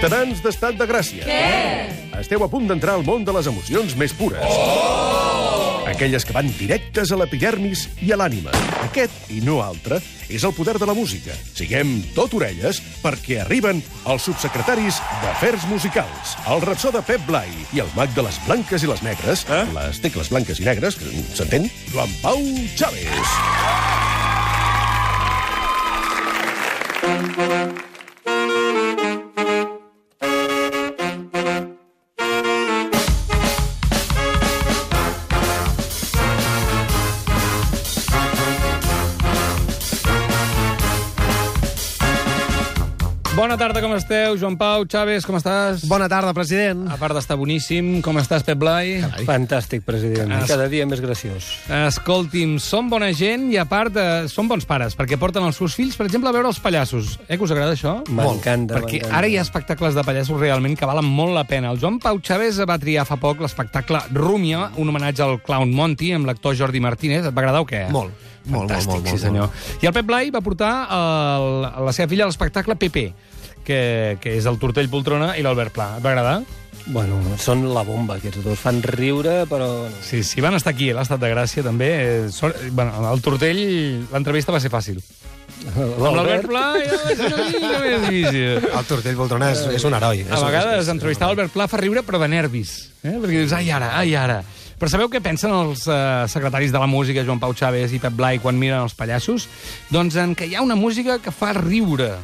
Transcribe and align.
Ciutadans 0.00 0.38
d'estat 0.40 0.78
de 0.80 0.84
Gràcia. 0.88 1.26
Què? 1.28 2.20
Esteu 2.22 2.40
a 2.40 2.46
punt 2.48 2.64
d'entrar 2.70 2.94
al 2.96 3.02
món 3.04 3.20
de 3.20 3.34
les 3.36 3.44
emocions 3.50 3.92
més 4.00 4.14
pures. 4.16 4.40
Oh! 4.48 5.82
Aquelles 5.90 6.24
que 6.24 6.32
van 6.32 6.48
directes 6.56 7.12
a 7.12 7.18
l'epidermis 7.20 7.82
i 8.00 8.08
a 8.08 8.16
l'ànima. 8.16 8.48
Aquest, 8.86 9.12
i 9.28 9.42
no 9.44 9.58
altre, 9.60 9.98
és 10.32 10.40
el 10.48 10.54
poder 10.56 10.78
de 10.80 10.88
la 10.88 10.96
música. 10.96 11.36
Siguem 11.52 11.98
tot 12.16 12.32
orelles 12.38 12.80
perquè 13.02 13.42
arriben 13.42 13.84
els 14.08 14.24
subsecretaris 14.24 15.02
d'Afers 15.20 15.68
Musicals, 15.68 16.32
el 16.48 16.64
rapsó 16.64 16.94
de 16.96 17.04
Pep 17.04 17.28
Blai 17.28 17.52
i 17.76 17.84
el 17.84 17.92
mag 17.92 18.16
de 18.16 18.24
les 18.24 18.40
blanques 18.48 18.80
i 18.80 18.88
les 18.88 19.04
negres, 19.04 19.44
eh? 19.52 19.66
les 19.76 20.00
tecles 20.00 20.32
blanques 20.32 20.64
i 20.64 20.68
negres, 20.70 20.96
que 20.96 21.12
s'entén, 21.36 21.68
Joan 21.92 22.16
Pau 22.24 22.40
Chávez. 22.72 23.36
Bona 43.40 43.56
tarda, 43.56 43.80
com 43.80 43.94
esteu? 43.96 44.34
Joan 44.36 44.52
Pau, 44.60 44.82
Chaves, 44.84 45.24
com 45.24 45.38
estàs? 45.38 45.86
Bona 45.88 46.10
tarda, 46.12 46.34
president. 46.36 46.82
A 46.92 46.98
part 47.00 47.14
d'estar 47.16 47.38
boníssim, 47.40 48.02
com 48.04 48.18
estàs, 48.20 48.42
Pep 48.44 48.58
Blai? 48.60 48.98
Fantàstic, 49.24 49.80
president. 49.86 50.34
Es- 50.42 50.50
Cada 50.50 50.66
dia 50.68 50.84
més 50.84 51.00
graciós. 51.00 51.46
Escolti'm, 51.72 52.58
som 52.60 52.90
bona 52.92 53.08
gent 53.16 53.46
i, 53.50 53.56
a 53.56 53.64
part, 53.64 53.96
eh, 53.96 54.28
som 54.28 54.46
bons 54.46 54.66
pares, 54.68 54.92
perquè 54.94 55.16
porten 55.16 55.42
els 55.42 55.56
seus 55.56 55.72
fills, 55.74 55.96
per 55.96 56.04
exemple, 56.04 56.28
a 56.28 56.32
veure 56.36 56.48
els 56.52 56.60
pallassos. 56.60 57.18
Eh, 57.28 57.38
que 57.38 57.42
us 57.44 57.50
agrada 57.50 57.72
això? 57.72 58.02
M'encanta, 58.10 58.74
Perquè 58.76 59.06
ara 59.10 59.26
hi 59.26 59.38
ha 59.38 59.42
espectacles 59.46 59.94
de 59.94 60.04
pallassos 60.04 60.38
realment 60.38 60.76
que 60.76 60.84
valen 60.84 61.06
molt 61.08 61.32
la 61.32 61.44
pena. 61.44 61.70
El 61.70 61.80
Joan 61.80 61.98
Pau 61.98 62.20
Chaves 62.20 62.60
va 62.68 62.76
triar 62.78 63.06
fa 63.06 63.16
poc 63.16 63.40
l'espectacle 63.40 64.00
Rúmia, 64.12 64.70
un 64.76 64.86
homenatge 64.92 65.22
al 65.22 65.40
clown 65.40 65.72
Monty, 65.72 66.12
amb 66.12 66.26
l'actor 66.26 66.54
Jordi 66.54 66.78
Martínez. 66.80 67.24
Et 67.24 67.32
va 67.34 67.40
agradar 67.40 67.62
o 67.62 67.66
què? 67.66 67.88
Molt, 67.90 68.12
molt, 68.44 68.68
Fantàstic, 68.70 68.86
molt, 68.86 69.00
molt, 69.00 69.06
sí 69.06 69.12
molt, 69.12 69.22
senyor. 69.24 69.82
I 69.82 69.86
el 69.86 69.92
Pep 69.94 70.04
Blai 70.06 70.30
va 70.30 70.42
portar 70.42 70.86
el, 70.90 71.64
a 71.64 71.80
la 71.80 71.92
seva 71.92 72.06
filla 72.08 72.24
a 72.24 72.26
l'espectacle 72.28 72.76
PP, 72.76 73.12
que, 73.70 73.82
que 74.22 74.34
és 74.38 74.48
el 74.50 74.58
Tortell 74.58 74.90
Poltrona 74.90 75.36
i 75.38 75.46
l'Albert 75.46 75.76
Pla. 75.76 75.92
Et 75.98 76.04
va 76.04 76.12
agradar? 76.14 76.40
Bueno, 76.90 77.20
són 77.38 77.62
la 77.70 77.84
bomba, 77.86 78.16
aquests 78.18 78.42
dos. 78.42 78.58
Fan 78.58 78.80
riure, 78.82 79.44
però... 79.50 79.68
Sí, 80.02 80.24
sí, 80.26 80.42
van 80.42 80.56
estar 80.58 80.72
aquí 80.74 80.90
a 80.90 80.98
l'Estat 80.98 81.20
de 81.22 81.30
Gràcia, 81.30 81.62
també. 81.66 81.90
Eh, 82.02 82.30
sort, 82.34 82.58
bueno, 82.74 83.04
el 83.12 83.22
Tortell, 83.22 83.60
l'entrevista 84.10 84.54
va 84.54 84.62
ser 84.62 84.72
fàcil. 84.72 84.98
Amb 85.60 85.98
l'Albert 86.00 86.46
Pla 86.48 86.62
ja 86.80 86.96
va 87.02 87.14
ser 87.18 87.28
una 87.28 87.48
mica 87.50 87.82
més 87.82 88.06
difícil. 88.06 88.70
El 88.70 88.88
Tortell 88.88 89.18
Voltrona 89.18 89.50
és, 89.52 89.60
és 89.76 89.84
un 89.84 89.96
heroi. 89.98 90.24
A 90.32 90.40
vegades 90.42 90.88
entrevistar 90.92 91.28
l'Albert 91.28 91.52
Pla 91.54 91.68
fa 91.70 91.82
riure, 91.82 92.02
però 92.06 92.22
de 92.22 92.30
nervis. 92.32 92.72
Eh? 93.02 93.12
Perquè 93.12 93.36
dius, 93.36 93.54
ai, 93.56 93.68
ara, 93.76 93.92
ai, 94.00 94.16
ara. 94.16 94.40
Però 94.80 94.88
sabeu 94.88 95.10
què 95.12 95.20
pensen 95.20 95.52
els 95.52 95.84
eh, 95.84 96.24
secretaris 96.32 96.72
de 96.72 96.80
la 96.80 96.88
música, 96.88 97.22
Joan 97.26 97.42
Pau 97.42 97.52
Chaves 97.52 97.92
i 97.92 98.00
Pep 98.00 98.14
Blai, 98.16 98.40
quan 98.40 98.56
miren 98.56 98.86
els 98.86 98.96
pallassos? 98.96 99.44
Doncs 99.92 100.16
en 100.22 100.32
que 100.34 100.48
hi 100.48 100.56
ha 100.56 100.64
una 100.64 100.78
música 100.80 101.18
que 101.20 101.34
fa 101.34 101.52
riure. 101.58 102.14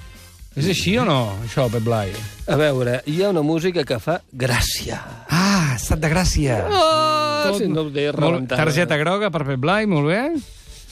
És 0.56 0.66
així 0.72 0.94
o 0.96 1.04
no, 1.04 1.36
això, 1.44 1.66
Pep 1.68 1.84
Blai? 1.84 2.14
A 2.48 2.56
veure, 2.56 3.00
hi 3.10 3.18
ha 3.22 3.28
una 3.28 3.42
música 3.44 3.82
que 3.84 3.98
fa 4.00 4.14
gràcia. 4.32 4.96
Ah, 5.28 5.74
estat 5.76 6.00
de 6.00 6.08
Gràcia. 6.08 6.62
Ah, 6.64 7.50
si 7.58 7.68
no 7.68 7.82
ho 7.84 7.90
deia 7.92 8.14
Molt, 8.14 8.22
rebentada. 8.24 8.62
targeta 8.64 8.96
groga 8.96 9.28
per 9.34 9.44
Pep 9.44 9.60
Blai, 9.60 9.84
molt 9.90 10.08
bé. 10.08 10.22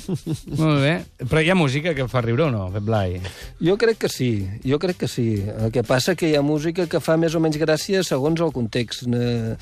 molt 0.60 0.80
bé. 0.82 0.94
Però 1.24 1.42
hi 1.42 1.50
ha 1.50 1.56
música 1.58 1.94
que 1.96 2.06
fa 2.10 2.22
riure 2.24 2.46
o 2.46 2.50
no, 2.52 2.66
Pep 2.74 2.84
Blai? 2.86 3.18
Jo 3.64 3.76
crec 3.80 3.98
que 4.04 4.10
sí, 4.12 4.30
jo 4.64 4.78
crec 4.82 4.98
que 5.04 5.08
sí. 5.08 5.26
El 5.44 5.72
que 5.74 5.84
passa 5.86 6.14
que 6.18 6.28
hi 6.30 6.36
ha 6.38 6.42
música 6.44 6.86
que 6.90 7.00
fa 7.04 7.16
més 7.20 7.34
o 7.34 7.42
menys 7.42 7.58
gràcia 7.60 8.02
segons 8.06 8.40
el 8.44 8.52
context. 8.54 9.06
Eh, 9.08 9.54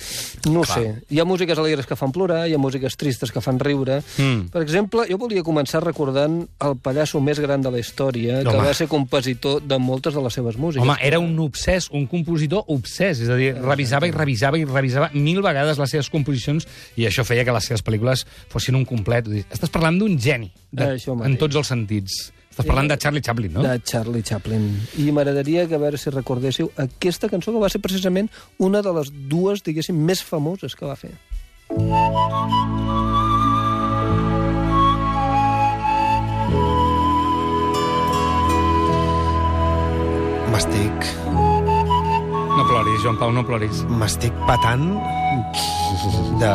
No 0.51 0.63
ho 0.63 0.67
sé. 0.69 0.97
Hi 1.11 1.21
ha 1.21 1.27
músiques 1.29 1.59
alegres 1.59 1.87
que 1.87 1.97
fan 1.99 2.13
plorar, 2.13 2.45
hi 2.49 2.55
ha 2.57 2.61
músiques 2.61 2.97
tristes 2.99 3.31
que 3.33 3.41
fan 3.45 3.61
riure. 3.63 4.01
Mm. 4.19 4.49
Per 4.53 4.63
exemple, 4.63 5.07
jo 5.11 5.19
volia 5.21 5.45
començar 5.47 5.83
recordant 5.85 6.43
el 6.65 6.77
pallasso 6.83 7.21
més 7.23 7.39
gran 7.43 7.63
de 7.63 7.71
la 7.71 7.79
història, 7.83 8.43
que 8.43 8.49
Home. 8.57 8.67
va 8.67 8.75
ser 8.75 8.89
compositor 8.91 9.61
de 9.63 9.79
moltes 9.79 10.15
de 10.15 10.23
les 10.25 10.35
seves 10.35 10.57
músiques. 10.59 10.83
Home, 10.83 10.97
era 11.03 11.21
un 11.23 11.39
obsès, 11.43 11.89
un 11.93 12.07
compositor 12.11 12.65
obsès, 12.73 13.21
és 13.23 13.31
a 13.31 13.37
dir, 13.39 13.53
revisava 13.61 14.09
i 14.09 14.15
revisava 14.15 14.59
i 14.59 14.65
revisava 14.67 15.11
mil 15.15 15.43
vegades 15.45 15.79
les 15.79 15.91
seves 15.91 16.11
composicions 16.11 16.67
i 16.97 17.07
això 17.09 17.25
feia 17.25 17.45
que 17.45 17.53
les 17.55 17.65
seves 17.71 17.85
pel·lícules 17.85 18.25
fossin 18.53 18.77
un 18.79 18.85
complet. 18.89 19.29
Estàs 19.53 19.71
parlant 19.73 19.99
d'un 20.01 20.19
geni, 20.19 20.32
de, 20.39 20.87
Això 20.97 21.17
mateix. 21.17 21.33
en 21.33 21.37
tots 21.41 21.59
els 21.61 21.69
sentits. 21.75 22.21
Estàs 22.53 22.67
parlant 22.69 22.89
de 22.91 22.99
Charlie 23.01 23.23
Chaplin, 23.25 23.53
no? 23.57 23.63
de 23.65 23.79
Charlie 23.89 24.23
Chaplin. 24.23 24.67
I 25.01 25.09
m'agradaria 25.17 25.67
que 25.69 25.79
a 25.79 25.81
veure 25.81 25.97
si 25.97 26.13
recordéssiu 26.13 26.69
aquesta 26.77 27.31
cançó 27.33 27.53
que 27.55 27.63
va 27.63 27.71
ser 27.73 27.81
precisament 27.81 28.29
una 28.59 28.83
de 28.85 28.93
les 28.93 29.09
dues, 29.29 29.63
diguéssim, 29.65 29.97
més 29.97 30.21
famoses 30.23 30.77
que 30.77 30.85
va 30.85 30.97
fer. 30.97 31.15
M'estic... 40.53 41.07
No 42.53 42.65
ploris, 42.69 42.99
Joan 43.03 43.17
Pau, 43.17 43.33
no 43.33 43.43
ploris. 43.49 43.81
M'estic 43.89 44.35
patant 44.47 44.85
de, 46.43 46.51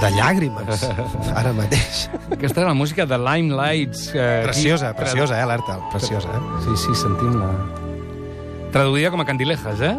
de 0.00 0.10
llàgrimes 0.14 0.84
ara 1.34 1.52
mateix. 1.56 2.04
Aquesta 2.32 2.60
era 2.62 2.68
la 2.70 2.74
música 2.78 3.06
de 3.06 3.18
Limelights. 3.18 4.10
Eh, 4.14 4.42
Preciosa, 4.44 4.90
aquí- 4.90 5.00
preciosa, 5.02 5.38
eh, 5.38 5.42
alerta. 5.42 5.78
Preciosa, 5.90 6.28
eh? 6.28 6.42
Sí, 6.64 6.76
sí, 6.86 6.94
sentim-la. 6.94 7.50
Traduïda 8.72 9.10
com 9.10 9.20
a 9.20 9.24
Candilejas, 9.24 9.80
eh? 9.80 9.94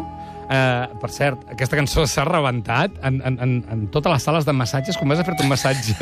Uh, 0.50 0.96
per 0.98 1.12
cert, 1.14 1.44
aquesta 1.52 1.76
cançó 1.78 2.02
s'ha 2.10 2.24
rebentat 2.26 2.96
en, 3.06 3.20
en, 3.22 3.36
en, 3.44 3.50
en 3.70 3.82
totes 3.94 4.10
les 4.10 4.24
sales 4.26 4.46
de 4.48 4.54
massatges. 4.58 4.96
Quan 4.98 5.12
vas 5.12 5.20
a 5.22 5.26
fer-te 5.28 5.44
un 5.46 5.52
massatge 5.52 5.94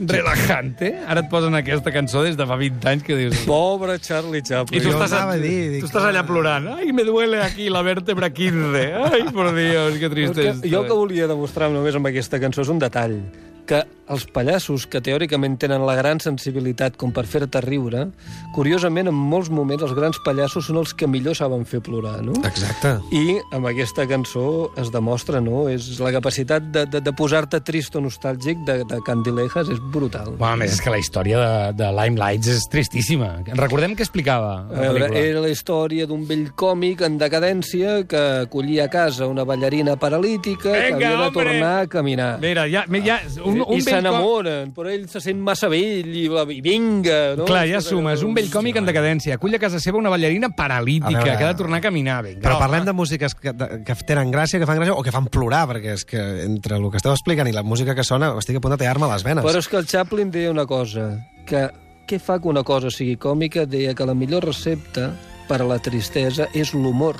relajante, 0.00 0.88
ara 1.04 1.20
et 1.20 1.28
posen 1.28 1.52
aquesta 1.58 1.92
cançó 1.92 2.22
des 2.24 2.38
de 2.40 2.46
fa 2.48 2.56
20 2.56 2.88
anys 2.88 3.04
que 3.04 3.18
dius... 3.18 3.42
Pobre 3.44 3.98
Charlie 4.00 4.40
I 4.40 4.46
Chaplin. 4.48 4.80
tu 4.80 4.88
Jo 4.88 4.94
estàs, 4.96 5.12
anava 5.12 5.36
a 5.36 5.42
dir, 5.42 5.58
dic, 5.74 5.84
tu 5.84 5.90
estàs 5.90 6.08
allà 6.08 6.24
plorant. 6.24 6.70
Ai, 6.78 6.88
me 6.96 7.04
duele 7.04 7.42
aquí 7.44 7.68
la 7.68 7.84
vèrtebra 7.84 8.32
15. 8.32 8.86
Ai, 9.10 9.20
por 9.28 9.52
Dios, 9.54 10.00
que 10.00 10.08
tristesa. 10.16 10.56
jo 10.64 10.86
que 10.88 10.96
volia 10.96 11.28
demostrar 11.30 11.68
només 11.74 12.00
amb 12.00 12.08
aquesta 12.10 12.40
cançó 12.42 12.64
és 12.64 12.72
un 12.72 12.80
detall, 12.80 13.20
que 13.66 13.84
els 14.12 14.26
pallassos, 14.28 14.84
que 14.90 15.00
teòricament 15.00 15.56
tenen 15.60 15.84
la 15.86 15.94
gran 15.96 16.20
sensibilitat 16.20 16.98
com 17.00 17.12
per 17.14 17.24
fer-te 17.28 17.62
riure, 17.64 18.06
curiosament, 18.54 19.08
en 19.08 19.16
molts 19.16 19.48
moments, 19.52 19.84
els 19.86 19.94
grans 19.96 20.18
pallassos 20.26 20.68
són 20.68 20.82
els 20.82 20.92
que 20.92 21.08
millor 21.08 21.36
saben 21.38 21.64
fer 21.68 21.80
plorar, 21.84 22.18
no? 22.24 22.36
Exacte. 22.44 22.98
I 23.16 23.38
amb 23.56 23.70
aquesta 23.70 24.04
cançó 24.10 24.70
es 24.80 24.90
demostra, 24.92 25.40
no? 25.44 25.64
És 25.72 25.88
la 26.04 26.12
capacitat 26.14 26.68
de, 26.74 26.84
de, 26.90 27.00
de 27.04 27.14
posar-te 27.16 27.62
trist 27.64 27.96
o 27.96 28.02
nostàlgic 28.04 28.60
de, 28.68 28.82
de 28.90 29.00
Candilejas 29.06 29.72
és 29.72 29.80
brutal. 29.94 30.34
Bueno, 30.36 30.52
a 30.52 30.60
més, 30.60 30.76
és 30.76 30.84
que 30.84 30.92
la 30.92 31.00
història 31.00 31.40
de, 31.40 31.72
de 31.80 31.90
Limelights 31.96 32.52
és 32.58 32.68
tristíssima. 32.72 33.30
Recordem 33.56 33.96
què 33.96 34.04
explicava 34.04 34.52
la 34.68 34.84
veure, 34.84 35.08
pel·lícula. 35.08 35.24
era 35.32 35.46
la 35.46 35.54
història 35.54 36.08
d'un 36.10 36.28
vell 36.28 36.50
còmic 36.52 37.06
en 37.08 37.16
decadència 37.20 37.96
que 38.10 38.22
acollia 38.44 38.90
a 38.90 38.92
casa 38.92 39.30
una 39.30 39.48
ballarina 39.48 39.96
paralítica 39.96 40.74
que 40.74 40.86
Vinga, 40.90 40.96
havia 40.96 41.16
de 41.16 41.26
hombre! 41.30 41.48
tornar 41.48 41.74
a 41.80 41.88
caminar. 41.88 42.30
Mira, 42.44 42.68
ja, 42.68 42.84
ja, 43.04 43.18
un, 43.44 43.53
un 43.62 43.78
I 43.78 43.82
vell 43.82 43.94
s'enamoren, 44.00 44.72
però 44.74 44.90
ell 44.90 45.04
se 45.08 45.20
sent 45.22 45.38
massa 45.44 45.68
vell 45.72 46.10
i, 46.10 46.24
i 46.26 46.60
vinga, 46.64 47.34
no? 47.36 47.44
Com... 47.44 47.50
Clar, 47.52 47.64
ja 47.70 47.80
sumes, 47.84 48.22
un 48.26 48.34
vell 48.34 48.50
còmic 48.52 48.80
en 48.80 48.88
decadència. 48.88 49.36
Acull 49.38 49.54
a 49.54 49.60
casa 49.62 49.80
seva 49.82 50.00
una 50.00 50.10
ballarina 50.10 50.50
paralítica 50.56 51.20
veure- 51.20 51.36
que 51.38 51.44
ha 51.44 51.52
de 51.52 51.58
tornar 51.60 51.78
a 51.78 51.86
caminar. 51.86 52.22
Vinga, 52.24 52.42
Però 52.42 52.58
parlem 52.58 52.84
de 52.88 52.92
músiques 52.96 53.34
que, 53.34 53.54
que 53.84 53.94
tenen 54.06 54.32
gràcia, 54.34 54.58
que 54.58 54.66
fan 54.66 54.80
gràcia, 54.80 54.96
o 54.96 55.02
que 55.06 55.14
fan 55.14 55.26
plorar, 55.30 55.66
perquè 55.70 55.94
és 55.94 56.04
que 56.08 56.20
entre 56.48 56.76
el 56.76 56.88
que 56.90 56.98
esteu 57.02 57.12
explicant 57.14 57.48
i 57.48 57.54
la 57.54 57.62
música 57.62 57.94
que 57.94 58.04
sona, 58.04 58.32
estic 58.38 58.58
a 58.58 58.64
punt 58.64 58.74
de 58.76 58.80
tallar-me 58.82 59.10
les 59.12 59.24
venes. 59.26 59.44
Però 59.46 59.60
és 59.62 59.68
que 59.70 59.78
el 59.80 59.86
Chaplin 59.86 60.30
deia 60.34 60.50
una 60.50 60.66
cosa, 60.66 61.12
que 61.46 61.68
què 62.04 62.18
fa 62.20 62.36
que 62.38 62.48
una 62.50 62.62
cosa 62.64 62.90
sigui 62.92 63.16
còmica? 63.16 63.64
Deia 63.64 63.94
que 63.96 64.04
la 64.04 64.14
millor 64.14 64.44
recepta 64.44 65.12
per 65.48 65.62
a 65.62 65.68
la 65.68 65.78
tristesa 65.80 66.48
és 66.52 66.74
l'humor. 66.76 67.16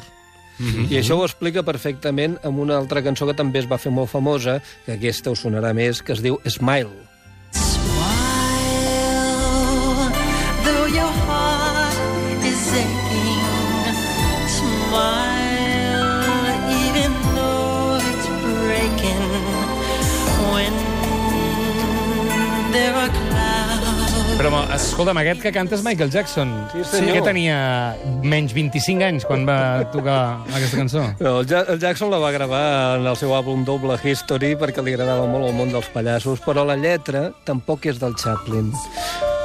Mm 0.59 0.67
-hmm. 0.67 0.93
I 0.93 0.99
això 1.01 1.19
ho 1.19 1.25
explica 1.25 1.63
perfectament 1.63 2.39
amb 2.43 2.59
una 2.59 2.77
altra 2.77 3.03
cançó 3.03 3.27
que 3.27 3.35
també 3.35 3.59
es 3.59 3.71
va 3.71 3.79
fer 3.79 3.93
molt 3.93 4.11
famosa, 4.11 4.63
que 4.87 4.93
aquesta 4.93 5.31
us 5.31 5.45
sonarà 5.45 5.75
més, 5.75 6.03
que 6.03 6.13
es 6.13 6.23
diu 6.23 6.39
Smile. 6.47 6.85
Smile, 6.85 7.14
Però, 24.45 24.59
escolta'm, 24.75 25.17
aquest 25.23 25.41
que 25.41 25.51
canta 25.57 25.73
és 25.73 25.81
Michael 25.81 26.11
Jackson. 26.13 26.51
Sí, 26.69 26.83
senyor. 26.85 27.15
Que 27.17 27.21
tenia 27.25 27.59
menys 28.29 28.53
25 28.53 29.05
anys 29.07 29.25
quan 29.25 29.47
va 29.49 29.87
tocar 29.89 30.17
aquesta 30.51 30.83
cançó. 30.83 31.05
No, 31.17 31.39
el, 31.41 31.47
ja 31.49 31.63
el 31.73 31.79
Jackson 31.81 32.13
la 32.13 32.19
va 32.21 32.29
gravar 32.35 32.61
en 32.99 33.09
el 33.09 33.17
seu 33.17 33.33
àlbum 33.33 33.63
Double 33.65 33.97
History 34.05 34.51
perquè 34.61 34.85
li 34.85 34.93
agradava 34.93 35.25
molt 35.31 35.49
el 35.49 35.57
món 35.57 35.73
dels 35.73 35.89
pallassos, 35.95 36.43
però 36.45 36.67
la 36.69 36.77
lletra 36.77 37.31
tampoc 37.49 37.89
és 37.89 38.03
del 38.03 38.19
Chaplin. 38.21 38.69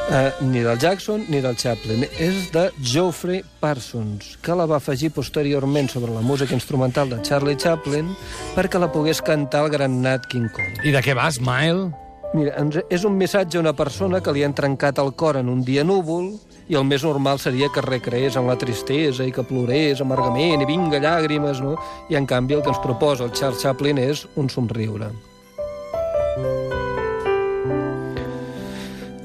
Uh, 0.10 0.34
ni 0.52 0.66
del 0.68 0.84
Jackson 0.84 1.24
ni 1.32 1.40
del 1.48 1.56
Chaplin. 1.56 2.04
És 2.20 2.50
de 2.52 2.66
Geoffrey 2.84 3.40
Parsons, 3.64 4.36
que 4.44 4.60
la 4.60 4.68
va 4.68 4.82
afegir 4.84 5.14
posteriorment 5.16 5.88
sobre 5.96 6.12
la 6.12 6.26
música 6.28 6.60
instrumental 6.60 7.16
de 7.16 7.22
Charlie 7.24 7.56
Chaplin 7.56 8.12
perquè 8.60 8.84
la 8.84 8.92
pogués 8.92 9.24
cantar 9.24 9.64
el 9.64 9.74
gran 9.80 10.02
Nat 10.04 10.28
King 10.28 10.52
Cole. 10.52 10.76
I 10.84 10.92
de 10.92 11.08
què 11.08 11.16
va, 11.16 11.32
Smile? 11.32 12.09
Mira, 12.30 12.54
és 12.94 13.04
un 13.08 13.16
missatge 13.18 13.58
a 13.58 13.62
una 13.64 13.74
persona 13.74 14.20
que 14.22 14.32
li 14.36 14.44
han 14.46 14.54
trencat 14.54 15.00
el 15.02 15.16
cor 15.18 15.40
en 15.40 15.48
un 15.50 15.64
dia 15.66 15.82
núvol 15.82 16.28
i 16.70 16.76
el 16.78 16.86
més 16.86 17.02
normal 17.02 17.40
seria 17.42 17.72
que 17.74 17.82
recreés 17.82 18.36
en 18.38 18.46
la 18.46 18.58
tristesa 18.62 19.26
i 19.26 19.34
que 19.34 19.42
plorés 19.42 20.04
amargament 20.04 20.62
i 20.62 20.68
vinga 20.70 21.02
llàgrimes, 21.02 21.58
no? 21.66 21.74
I 22.14 22.20
en 22.20 22.30
canvi 22.30 22.54
el 22.54 22.62
que 22.62 22.70
ens 22.70 22.82
proposa 22.84 23.26
el 23.26 23.34
Charles 23.34 23.64
Chaplin 23.66 23.98
és 24.04 24.28
un 24.38 24.50
somriure. 24.54 25.10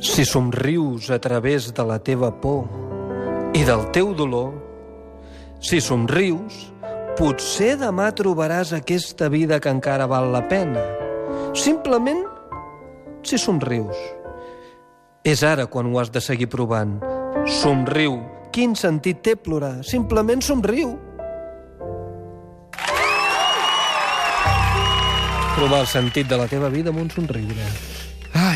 Si 0.00 0.24
somrius 0.24 1.10
a 1.12 1.18
través 1.20 1.74
de 1.76 1.84
la 1.84 1.98
teva 2.00 2.30
por 2.40 2.64
i 3.52 3.66
del 3.68 3.84
teu 3.92 4.14
dolor, 4.16 4.54
si 5.60 5.82
somrius, 5.84 6.70
potser 7.20 7.74
demà 7.80 8.08
trobaràs 8.16 8.72
aquesta 8.72 9.28
vida 9.28 9.60
que 9.60 9.72
encara 9.72 10.08
val 10.08 10.32
la 10.32 10.42
pena. 10.48 10.80
Simplement 11.52 12.33
si 13.26 13.38
somrius. 13.40 13.96
És 15.24 15.42
ara 15.46 15.66
quan 15.66 15.88
ho 15.88 15.98
has 16.00 16.12
de 16.12 16.20
seguir 16.20 16.50
provant. 16.52 16.98
Somriu. 17.60 18.20
Quin 18.54 18.76
sentit 18.78 19.22
té 19.24 19.34
plorar? 19.36 19.78
Simplement 19.82 20.44
somriu. 20.44 20.94
Trobar 25.54 25.80
el 25.80 25.90
sentit 25.90 26.28
de 26.28 26.38
la 26.38 26.46
teva 26.50 26.68
vida 26.68 26.90
amb 26.92 27.04
un 27.06 27.10
somriure. 27.10 27.93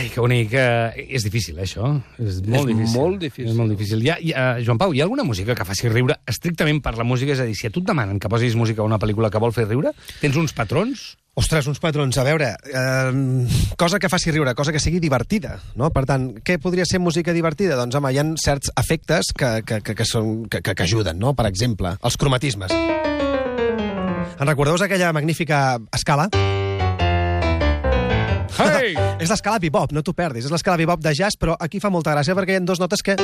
Ai, 0.08 0.14
que 0.14 0.22
bonic. 0.25 0.55
Eh, 0.56 1.05
és 1.12 1.22
difícil, 1.22 1.58
eh, 1.58 1.66
això. 1.66 1.84
És 2.16 2.40
molt 2.40 2.70
És 2.70 2.76
difícil. 2.76 2.96
molt 2.96 3.19
difícil. 3.20 3.49
És 3.50 3.56
molt 3.56 3.70
difícil. 3.70 4.02
Hi 4.02 4.08
ha, 4.08 4.16
hi 4.20 4.32
ha, 4.32 4.44
Joan 4.64 4.78
Pau, 4.78 4.94
hi 4.94 5.00
ha 5.00 5.05
alguna 5.05 5.22
música 5.22 5.55
que 5.55 5.64
faci 5.69 5.88
riure 5.88 6.16
estrictament 6.26 6.81
per 6.82 6.96
la 6.96 7.05
música? 7.05 7.32
És 7.32 7.40
a 7.40 7.44
dir, 7.44 7.55
si 7.55 7.66
a 7.66 7.70
tu 7.70 7.81
et 7.81 7.87
demanen 7.87 8.19
que 8.19 8.28
posis 8.28 8.56
música 8.56 8.81
a 8.81 8.84
una 8.84 8.99
pel·lícula 8.99 9.31
que 9.31 9.38
vol 9.38 9.52
fer 9.52 9.66
riure, 9.69 9.93
tens 10.20 10.37
uns 10.37 10.55
patrons? 10.55 11.19
Ostres, 11.34 11.66
uns 11.69 11.78
patrons. 11.78 12.16
A 12.16 12.25
veure, 12.25 12.56
eh, 12.72 13.46
cosa 13.76 13.99
que 13.99 14.08
faci 14.08 14.31
riure, 14.31 14.55
cosa 14.55 14.72
que 14.72 14.81
sigui 14.81 14.99
divertida, 14.99 15.60
no? 15.76 15.90
Per 15.90 16.06
tant, 16.06 16.40
què 16.43 16.58
podria 16.58 16.87
ser 16.87 16.99
música 16.99 17.32
divertida? 17.32 17.76
Doncs, 17.76 17.94
home, 17.94 18.12
hi 18.12 18.19
ha 18.19 18.25
certs 18.37 18.72
efectes 18.76 19.34
que, 19.37 19.62
que, 19.62 19.82
que, 19.82 19.94
que, 19.94 20.05
són, 20.06 20.49
que, 20.49 20.62
que, 20.62 20.75
que 20.75 20.82
ajuden, 20.82 21.19
no? 21.19 21.34
Per 21.34 21.46
exemple, 21.46 21.99
els 22.02 22.16
cromatismes. 22.16 22.72
En 24.38 24.46
recordeu 24.46 24.75
aquella 24.81 25.12
magnífica 25.12 25.78
escala? 25.93 26.31
És 29.28 29.34
l'escala 29.34 29.60
bebop, 29.60 29.92
no 29.92 30.00
t'ho 30.00 30.14
perdis. 30.16 30.46
És 30.48 30.52
l'escala 30.52 30.80
bebop 30.80 31.02
de 31.04 31.12
jazz, 31.12 31.36
però 31.36 31.52
aquí 31.60 31.82
fa 31.84 31.92
molta 31.92 32.14
gràcia 32.16 32.36
perquè 32.38 32.56
hi 32.56 32.62
ha 32.62 32.64
dues 32.64 32.80
notes 32.80 33.04
que 33.04 33.19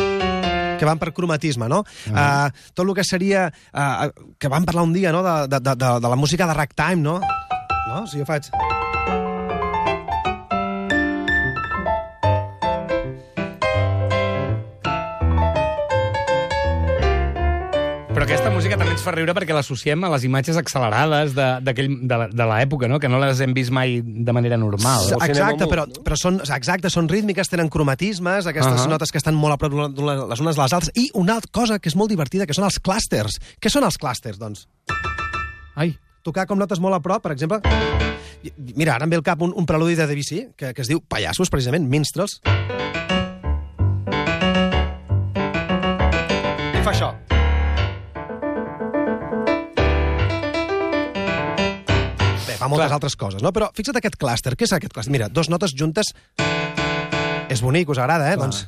que 0.74 0.88
van 0.88 0.98
per 0.98 1.12
cromatisme, 1.14 1.68
no? 1.70 1.84
Uh, 2.10 2.50
tot 2.74 2.84
el 2.84 2.92
que 2.98 3.04
seria... 3.06 3.46
Uh, 3.70 4.10
que 4.42 4.50
vam 4.50 4.66
parlar 4.66 4.84
un 4.84 4.92
dia, 4.92 5.14
no?, 5.14 5.22
de, 5.22 5.36
de, 5.54 5.62
de, 5.62 5.92
de 6.02 6.12
la 6.12 6.18
música 6.18 6.50
de 6.50 6.58
ragtime, 6.58 7.00
no? 7.00 7.20
No? 7.88 8.06
Si 8.10 8.18
jo 8.18 8.26
faig... 8.28 8.50
música 18.54 18.76
també 18.78 18.94
ens 18.94 19.02
fa 19.02 19.12
riure 19.14 19.34
perquè 19.36 19.54
l'associem 19.56 20.04
a 20.06 20.10
les 20.12 20.24
imatges 20.28 20.58
accelerades 20.60 21.34
de, 21.34 21.46
d'aquell- 21.66 21.96
de, 22.06 22.46
l'època, 22.50 22.88
no? 22.90 23.00
que 23.02 23.10
no 23.10 23.18
les 23.22 23.40
hem 23.42 23.54
vist 23.56 23.74
mai 23.74 23.98
de 24.04 24.34
manera 24.36 24.58
normal. 24.60 25.08
Sí. 25.08 25.18
Exacte, 25.26 25.66
però, 25.70 25.86
però 26.06 26.18
són, 26.18 26.38
exacte, 26.44 26.90
són 26.92 27.10
rítmiques, 27.10 27.50
tenen 27.50 27.70
cromatismes, 27.72 28.46
aquestes 28.46 28.72
uh. 28.72 28.84
-huh. 28.86 28.94
notes 28.94 29.10
que 29.10 29.18
estan 29.18 29.34
molt 29.34 29.54
a 29.54 29.58
prop 29.58 29.74
les 29.74 30.40
unes 30.40 30.56
de 30.56 30.62
les 30.62 30.72
altres, 30.72 30.92
i 30.94 31.10
una 31.14 31.34
altra 31.34 31.50
cosa 31.50 31.78
que 31.78 31.88
és 31.88 31.96
molt 31.96 32.10
divertida, 32.10 32.46
que 32.46 32.54
són 32.54 32.64
els 32.64 32.78
clústers. 32.78 33.40
Què 33.60 33.68
són 33.68 33.84
els 33.84 33.98
clústers, 33.98 34.38
doncs? 34.38 34.68
Ai, 35.74 35.98
Tocar 36.24 36.46
com 36.46 36.58
notes 36.58 36.80
molt 36.80 36.94
a 36.94 37.00
prop, 37.04 37.22
per 37.22 37.32
exemple... 37.32 37.60
Mira, 38.76 38.94
ara 38.94 39.04
em 39.04 39.10
ve 39.10 39.16
al 39.16 39.22
cap 39.22 39.40
un, 39.40 39.52
un 39.56 39.66
preludi 39.66 39.94
de 39.94 40.06
Debussy, 40.06 40.48
que, 40.56 40.72
que 40.72 40.82
es 40.82 40.88
diu 40.88 41.00
Pallassos, 41.00 41.50
precisament, 41.50 41.88
Minstrels. 41.88 42.40
I 42.44 42.73
fa 52.64 52.72
moltes 52.72 52.88
Clar. 52.88 52.99
altres 52.99 53.19
coses, 53.20 53.44
no? 53.44 53.52
Però 53.55 53.70
fixa't 53.76 54.00
aquest 54.00 54.19
clúster. 54.20 54.56
Què 54.56 54.69
és 54.69 54.75
aquest 54.76 54.94
clúster? 54.94 55.12
Mira, 55.14 55.28
dos 55.28 55.52
notes 55.52 55.76
juntes... 55.76 56.14
És 57.52 57.61
bonic, 57.61 57.90
us 57.93 58.00
agrada, 58.00 58.32
eh? 58.32 58.40
Doncs 58.40 58.64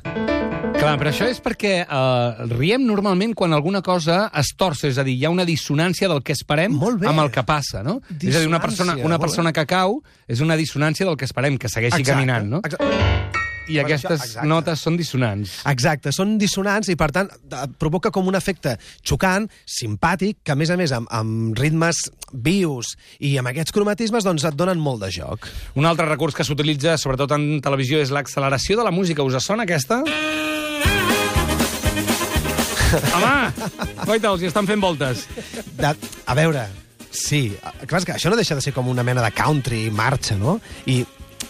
clar, 0.77 0.97
però 1.01 1.09
això 1.11 1.25
és 1.27 1.39
perquè 1.43 1.71
eh, 1.83 2.45
riem 2.53 2.83
normalment 2.85 3.33
quan 3.37 3.55
alguna 3.55 3.81
cosa 3.81 4.27
es 4.37 4.53
torça, 4.57 4.87
és 4.91 4.99
a 5.01 5.05
dir, 5.07 5.17
hi 5.17 5.25
ha 5.27 5.31
una 5.33 5.45
dissonància 5.47 6.09
del 6.11 6.21
que 6.23 6.35
esperem 6.37 6.77
amb 6.77 7.23
el 7.23 7.31
que 7.33 7.43
passa, 7.47 7.81
no? 7.83 7.97
És 8.13 8.35
a 8.35 8.43
dir, 8.43 8.47
una 8.47 8.61
persona, 8.63 8.97
una 9.03 9.19
persona 9.19 9.53
que 9.55 9.65
cau 9.69 9.99
és 10.29 10.43
una 10.45 10.57
dissonància 10.59 11.09
del 11.09 11.17
que 11.17 11.27
esperem, 11.27 11.57
que 11.57 11.71
segueixi 11.71 12.05
caminant, 12.07 12.47
no? 12.57 12.61
Exacte. 12.63 13.26
I 13.67 13.75
Per 13.77 13.83
aquestes 13.83 14.11
això, 14.21 14.23
exacte. 14.29 14.47
notes 14.47 14.79
són 14.85 14.95
dissonants. 14.97 15.57
Exacte, 15.67 16.11
són 16.15 16.37
dissonants 16.39 16.87
i, 16.89 16.95
per 16.95 17.09
tant, 17.11 17.27
de- 17.43 17.65
provoca 17.79 18.11
com 18.15 18.27
un 18.31 18.35
efecte 18.39 18.77
xocant, 19.03 19.49
simpàtic, 19.67 20.37
que, 20.43 20.53
a 20.53 20.55
més 20.55 20.69
a 20.71 20.77
més, 20.79 20.93
amb, 20.95 21.07
amb 21.11 21.57
ritmes 21.59 21.99
vius 22.31 22.93
i 23.19 23.33
amb 23.41 23.51
aquests 23.51 23.75
cromatismes, 23.75 24.23
doncs 24.23 24.45
et 24.47 24.55
donen 24.55 24.79
molt 24.79 25.03
de 25.03 25.11
joc. 25.11 25.49
Un 25.75 25.85
altre 25.85 26.07
recurs 26.07 26.35
que 26.35 26.45
s'utilitza, 26.47 26.95
sobretot 26.97 27.31
en 27.35 27.59
televisió, 27.61 27.99
és 27.99 28.11
l'acceleració 28.15 28.77
de 28.79 28.87
la 28.87 28.91
música. 28.95 29.23
Us 29.27 29.35
sona 29.43 29.63
aquesta? 29.67 30.01
Home! 32.87 33.35
Guaita, 34.05 34.29
els 34.31 34.41
hi 34.43 34.47
estan 34.47 34.67
fent 34.69 34.79
voltes. 34.81 35.25
De, 35.75 35.91
a 36.25 36.35
veure, 36.37 36.63
sí, 37.11 37.49
clar, 37.85 37.99
que 38.07 38.15
això 38.15 38.31
no 38.31 38.37
deixa 38.39 38.55
de 38.55 38.63
ser 38.63 38.71
com 38.75 38.87
una 38.87 39.03
mena 39.03 39.23
de 39.25 39.31
country 39.35 39.89
marxa, 39.91 40.37
no? 40.39 40.57
I 40.87 41.01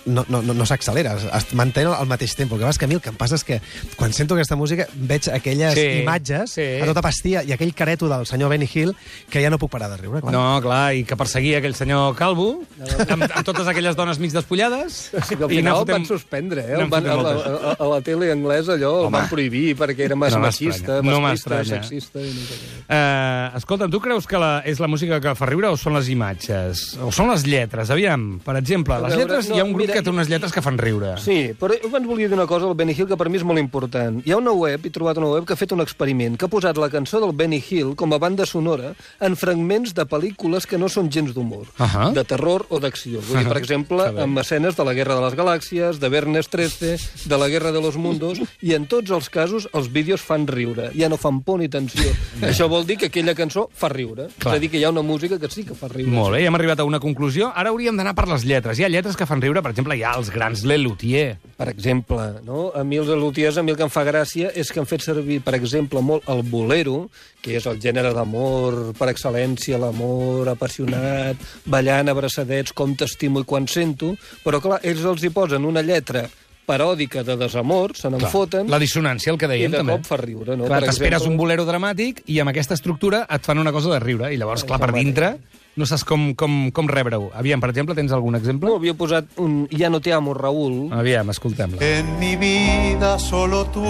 no, 0.05 0.23
no, 0.29 0.41
no, 0.41 0.53
no 0.53 0.65
s'accelera, 0.65 1.15
es, 1.19 1.47
manté 1.53 1.83
al 1.83 2.07
mateix 2.07 2.35
temps. 2.35 2.51
El 2.51 2.59
que 2.59 2.65
passa 2.65 2.75
és 2.75 2.79
que 2.79 2.85
a 2.85 2.87
mi 2.87 2.95
el 2.95 3.01
que 3.03 3.09
em 3.11 3.17
passa 3.19 3.35
és 3.35 3.43
que 3.43 3.59
quan 3.97 4.13
sento 4.15 4.35
aquesta 4.37 4.55
música 4.55 4.85
veig 4.95 5.27
aquelles 5.33 5.73
Sí, 5.75 5.85
imatges 6.03 6.53
sí. 6.55 6.67
a 6.81 6.85
tota 6.87 7.01
pastia 7.03 7.43
i 7.43 7.51
aquell 7.55 7.73
careto 7.75 8.07
del 8.07 8.25
senyor 8.25 8.49
Benny 8.53 8.69
Hill 8.73 8.93
que 9.29 9.41
ja 9.43 9.49
no 9.51 9.59
puc 9.59 9.71
parar 9.71 9.89
de 9.91 9.97
riure. 9.97 10.21
Clar. 10.21 10.31
No, 10.33 10.45
clar, 10.63 10.93
i 10.95 11.03
que 11.07 11.17
perseguia 11.19 11.59
aquell 11.59 11.75
senyor 11.75 12.15
calvo, 12.15 12.63
amb, 13.09 13.27
amb 13.27 13.43
totes 13.45 13.67
aquelles 13.67 13.95
dones 13.99 14.19
mig 14.19 14.31
despullades. 14.35 15.11
Sí, 15.27 15.35
que 15.35 15.43
al 15.43 15.51
i 15.51 15.59
final 15.59 15.63
n'en 15.63 15.73
el 15.73 15.77
van 15.77 15.85
fotem- 15.85 16.07
suspendre, 16.07 16.63
eh? 16.67 16.79
El 16.79 16.87
van, 16.91 17.07
a, 17.07 17.15
fotem 17.19 17.41
la, 17.43 17.59
a, 17.71 17.75
a 17.83 17.89
la 17.91 18.01
tele 18.01 18.31
anglesa 18.31 18.73
allò 18.77 18.93
el 19.05 19.11
van 19.13 19.27
prohibir 19.29 19.75
perquè 19.77 20.07
era 20.07 20.15
massa 20.15 20.37
No 20.39 20.45
machista, 20.47 21.01
no 21.03 21.19
masclista, 21.21 21.63
sexista... 21.65 22.19
I 22.23 22.31
no. 22.33 22.87
Uh, 22.87 23.57
escolta, 23.57 23.87
tu 23.91 23.99
creus 23.99 24.25
que 24.27 24.39
la, 24.39 24.61
és 24.65 24.79
la 24.79 24.87
música 24.87 25.19
que 25.23 25.33
fa 25.35 25.47
riure 25.49 25.69
o 25.73 25.77
són 25.79 25.95
les 25.97 26.07
imatges? 26.13 26.93
O 27.03 27.11
són 27.11 27.29
les 27.31 27.43
lletres? 27.47 27.89
Aviam, 27.93 28.37
per 28.45 28.55
exemple, 28.59 28.95
A 28.95 29.01
les 29.03 29.15
veure, 29.15 29.25
lletres, 29.25 29.49
no, 29.51 29.57
hi 29.57 29.59
ha 29.59 29.65
un 29.67 29.73
grup 29.77 29.85
mira, 29.87 29.93
que 29.97 30.03
té 30.03 30.09
unes 30.11 30.29
lletres 30.29 30.51
que 30.53 30.61
fan 30.65 30.77
riure. 30.81 31.15
Sí, 31.23 31.53
però 31.59 31.77
jo 31.79 31.89
abans 31.91 32.07
volia 32.09 32.27
dir 32.27 32.35
una 32.37 32.47
cosa 32.49 32.67
al 32.67 32.75
Benny 32.75 32.95
Hill 32.97 33.07
que 33.07 33.17
per 33.17 33.29
mi 33.29 33.37
és 33.39 33.45
molt 33.47 33.59
important. 33.61 34.19
Hi 34.25 34.33
ha 34.33 34.37
una 34.41 34.51
web, 34.51 34.85
he 34.85 34.91
trobat 34.93 35.17
una 35.21 35.29
web 35.31 35.45
que 35.47 35.53
ha 35.53 35.59
fet 35.59 35.71
un 35.75 35.81
experiment, 35.85 36.35
que 36.37 36.45
ha 36.45 36.51
posat 36.51 36.77
la 36.77 36.89
cançó 36.89 37.21
del 37.23 37.33
Benny 37.37 37.61
Hill 37.69 37.95
com 37.95 38.13
a 38.13 38.19
banda 38.19 38.45
sonora 38.45 38.93
en 39.21 39.35
fragments 39.39 39.93
de 39.97 40.05
pel·lícules 40.05 40.67
que 40.67 40.77
no 40.77 40.89
són 40.89 41.09
gens 41.13 41.33
d'humor, 41.33 41.67
Ahà. 41.77 42.11
de 42.13 42.23
terror 42.27 42.65
o 42.69 42.79
d'acció. 42.79 43.21
Vull 43.21 43.39
dir, 43.43 43.47
per 43.47 43.57
exemple, 43.57 43.97
Està 44.03 44.13
bé. 44.17 44.23
amb 44.23 44.39
escenes 44.39 44.75
de 44.75 44.83
la 44.85 44.93
Guerra 44.93 45.15
de 45.15 45.21
les 45.21 45.35
Galàxies, 45.37 45.99
de 45.99 46.09
Bernes 46.09 46.49
13, 46.49 46.97
de 47.25 47.37
la 47.37 47.47
Guerra 47.47 47.71
de 47.71 47.81
los 47.81 47.97
Mundos, 47.97 48.41
i 48.61 48.73
en 48.73 48.87
tots 48.87 49.11
els 49.11 49.29
casos 49.29 49.67
els 49.73 49.91
vídeos 49.91 50.21
fan 50.21 50.47
riure, 50.47 50.91
ja 50.97 51.09
no 51.09 51.17
fan 51.17 51.41
por 51.43 51.59
ni 51.59 51.69
tensió. 51.69 52.03
Això 52.41 52.67
vol 52.69 52.85
dir 52.85 52.97
que 52.97 53.07
aquella 53.11 53.35
cançó 53.35 53.69
fa 53.73 53.89
riure. 53.89 54.27
Clar. 54.39 54.55
És 54.55 54.57
a 54.57 54.59
dir, 54.61 54.69
que 54.71 54.77
hi 54.79 54.83
ha 54.83 54.89
una 54.89 55.01
música 55.01 55.37
que 55.39 55.49
sí 55.49 55.63
que 55.63 55.75
fa 55.75 55.87
riure. 55.87 56.11
Molt 56.11 56.33
bé, 56.35 56.41
ja 56.43 56.47
hem 56.47 56.55
arribat 56.55 56.79
a 56.79 56.85
una 56.87 56.99
conclusió. 56.99 57.51
Ara 57.55 57.69
hauríem 57.69 57.95
d'anar 57.97 58.15
per 58.15 58.27
les 58.27 58.43
lletres. 58.45 58.79
Hi 58.79 58.83
ha 58.85 58.89
lletres 58.89 59.15
que 59.17 59.25
fan 59.25 59.41
riure, 59.41 59.61
per 59.67 59.73
exemple, 59.73 59.97
hi 59.99 60.03
ha 60.07 60.13
els 60.15 60.29
grans 60.31 60.61
Lelutier. 60.63 61.35
Per 61.57 61.65
exemple, 61.67 62.23
no? 62.47 62.69
a 62.71 62.85
mi 62.87 63.01
els 63.01 63.09
elutiers, 63.11 63.57
a 63.59 63.63
mi 63.65 63.73
el 63.73 63.77
que 63.79 63.83
em 63.83 63.91
fa 63.91 64.05
gràcia 64.07 64.53
és 64.55 64.71
que 64.71 64.79
han 64.79 64.87
fet 64.87 65.03
servir, 65.03 65.41
per 65.43 65.57
exemple, 65.57 65.99
molt 66.05 66.29
el 66.31 66.45
bolero, 66.47 67.09
que 67.43 67.57
és 67.59 67.67
el 67.67 67.81
gènere 67.83 68.13
d'amor 68.15 68.93
per 68.95 69.09
excel·lència, 69.11 69.81
l'amor 69.81 70.53
apassionat, 70.53 71.43
ballant 71.67 72.13
abraçadets, 72.13 72.71
com 72.71 72.95
t'estimo 72.95 73.43
i 73.43 73.49
quan 73.49 73.67
sento, 73.67 74.13
però 74.45 74.63
clar, 74.63 74.79
ells 74.87 75.03
els 75.03 75.27
hi 75.27 75.33
posen 75.35 75.67
una 75.67 75.83
lletra 75.83 76.29
paròdica 76.67 77.23
de 77.23 77.37
desamor, 77.39 77.95
se 77.95 78.09
n'en 78.11 78.25
foten, 78.27 78.67
La 78.69 78.77
dissonància, 78.81 79.31
el 79.31 79.37
que 79.39 79.47
i 79.47 79.53
dèiem, 79.55 79.71
de 79.71 79.77
també. 79.79 79.95
cop 79.95 80.05
fa 80.09 80.17
riure. 80.19 80.57
No? 80.57 80.65
Clar, 80.67 80.81
Per 80.81 80.89
t'esperes 80.89 81.21
exemple, 81.21 81.31
un 81.31 81.37
bolero 81.39 81.65
dramàtic 81.65 82.21
i 82.27 82.41
amb 82.43 82.51
aquesta 82.51 82.75
estructura 82.75 83.23
et 83.29 83.45
fan 83.47 83.57
una 83.63 83.71
cosa 83.71 83.93
de 83.93 83.99
riure. 84.03 84.33
I 84.33 84.37
llavors, 84.37 84.65
clar, 84.67 84.79
per 84.83 84.91
dintre 84.93 85.37
no 85.77 85.85
saps 85.85 86.03
com, 86.03 86.33
com, 86.35 86.71
com 86.73 86.87
rebre-ho. 86.89 87.29
Aviam, 87.37 87.61
per 87.61 87.69
exemple, 87.69 87.95
tens 87.95 88.11
algun 88.11 88.35
exemple? 88.35 88.67
No, 88.67 88.75
havia 88.81 88.95
posat 88.97 89.25
un 89.37 89.67
Ja 89.71 89.89
no 89.93 90.01
te 90.01 90.11
amo, 90.11 90.33
Raúl, 90.33 90.91
Aviam, 90.91 91.29
escoltem-la. 91.29 91.79
En 91.85 92.19
mi 92.19 92.35
vida 92.35 93.17
solo 93.19 93.63
tú 93.71 93.85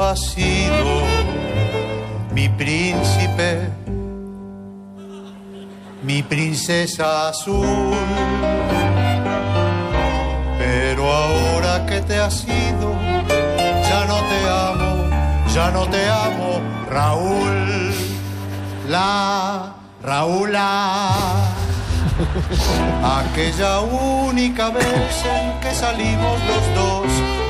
has 0.00 0.20
sido 0.34 1.02
mi 2.34 2.48
príncipe, 2.50 3.70
mi 6.04 6.22
princesa 6.22 7.28
azul. 7.30 7.96
Que 11.98 12.04
te 12.04 12.16
has 12.16 12.44
ido, 12.44 12.94
ya 13.90 14.04
no 14.06 14.18
te 14.30 14.38
amo, 14.48 15.10
ya 15.52 15.70
no 15.72 15.84
te 15.90 16.08
amo, 16.08 16.60
Raúl. 16.88 17.92
La 18.88 19.74
Raúla. 20.00 21.50
Aquella 23.02 23.80
única 23.80 24.70
vez 24.70 25.24
en 25.26 25.58
que 25.58 25.74
salimos 25.74 26.38
los 26.46 26.74
dos 26.76 27.06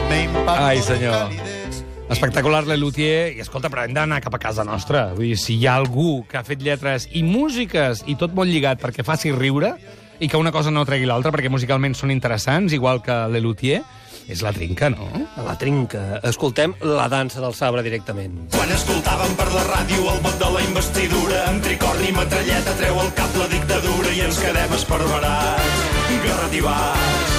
me 0.09 0.25
impactó 0.25 0.65
Ai, 0.65 0.81
senyor. 0.81 1.29
calidez. 1.29 1.85
Espectacular, 2.09 2.65
l'Elutier. 2.65 3.37
I 3.37 3.45
escolta, 3.45 3.69
però 3.69 3.85
hem 3.85 3.93
d'anar 3.93 4.23
cap 4.25 4.33
a 4.33 4.41
casa 4.41 4.65
nostra. 4.65 5.11
Vull 5.13 5.35
dir, 5.35 5.37
si 5.37 5.59
hi 5.59 5.67
ha 5.69 5.77
algú 5.77 6.25
que 6.25 6.41
ha 6.41 6.45
fet 6.47 6.65
lletres 6.65 7.05
i 7.13 7.21
músiques 7.23 8.01
i 8.07 8.17
tot 8.17 8.33
molt 8.33 8.49
lligat 8.49 8.81
perquè 8.81 9.05
faci 9.05 9.29
riure 9.29 9.75
i 10.19 10.29
que 10.29 10.37
una 10.37 10.53
cosa 10.53 10.73
no 10.75 10.85
tregui 10.89 11.07
l'altra 11.07 11.33
perquè 11.35 11.51
musicalment 11.53 11.95
són 11.95 12.11
interessants, 12.11 12.75
igual 12.75 13.03
que 13.05 13.15
l'Elutier, 13.31 13.83
és 14.29 14.43
la 14.45 14.53
trinca, 14.53 14.91
no? 14.93 15.09
La 15.47 15.57
trinca. 15.57 16.21
Escoltem 16.29 16.75
la 16.85 17.09
dansa 17.09 17.41
del 17.41 17.55
sabre 17.57 17.83
directament. 17.87 18.37
Quan 18.53 18.71
escoltàvem 18.75 19.33
per 19.39 19.49
la 19.55 19.65
ràdio 19.71 20.05
el 20.13 20.21
vot 20.27 20.37
de 20.43 20.51
la 20.53 20.65
investidura, 20.67 21.41
amb 21.49 21.65
tricorni 21.65 22.11
i 22.11 22.17
metralleta 22.17 22.77
treu 22.83 23.01
el 23.01 23.11
cap 23.17 23.41
la 23.41 23.49
dictadura 23.55 24.13
i 24.13 24.23
ens 24.29 24.41
quedem 24.45 24.77
esparverats, 24.77 25.83
garrativats. 26.27 27.37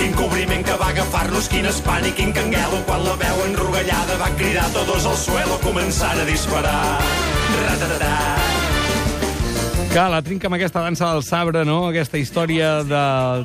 Quin 0.00 0.14
cobriment 0.18 0.64
que 0.66 0.78
va 0.80 0.90
agafar-los, 0.90 1.50
quin 1.52 1.68
espant 1.70 2.06
i 2.08 2.14
quin 2.18 2.34
canguelo, 2.34 2.82
quan 2.88 3.04
la 3.06 3.18
veu 3.20 3.44
enrogallada 3.46 4.18
va 4.22 4.32
cridar 4.40 4.66
todos 4.74 5.06
al 5.06 5.18
suelo, 5.20 5.60
començant 5.62 6.24
a 6.24 6.30
disparar. 6.30 6.80
Ratatatà. 7.68 8.49
Que 9.90 10.02
la 10.06 10.20
trinca 10.22 10.46
amb 10.46 10.54
aquesta 10.54 10.84
dansa 10.84 11.08
del 11.10 11.24
sabre, 11.26 11.64
no? 11.66 11.88
Aquesta 11.88 12.18
història 12.20 12.84
de, 12.86 12.98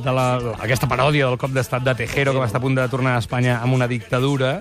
de 0.05 0.11
la, 0.13 0.25
aquesta 0.61 0.85
paròdia 0.85 1.25
del 1.25 1.39
cop 1.41 1.49
d'estat 1.55 1.81
de 1.81 1.95
Tejero 1.97 2.35
que 2.35 2.43
va 2.43 2.45
estar 2.45 2.59
a 2.61 2.63
punt 2.63 2.77
de 2.77 2.85
tornar 2.91 3.15
a 3.15 3.21
Espanya 3.23 3.55
amb 3.65 3.73
una 3.73 3.87
dictadura. 3.89 4.59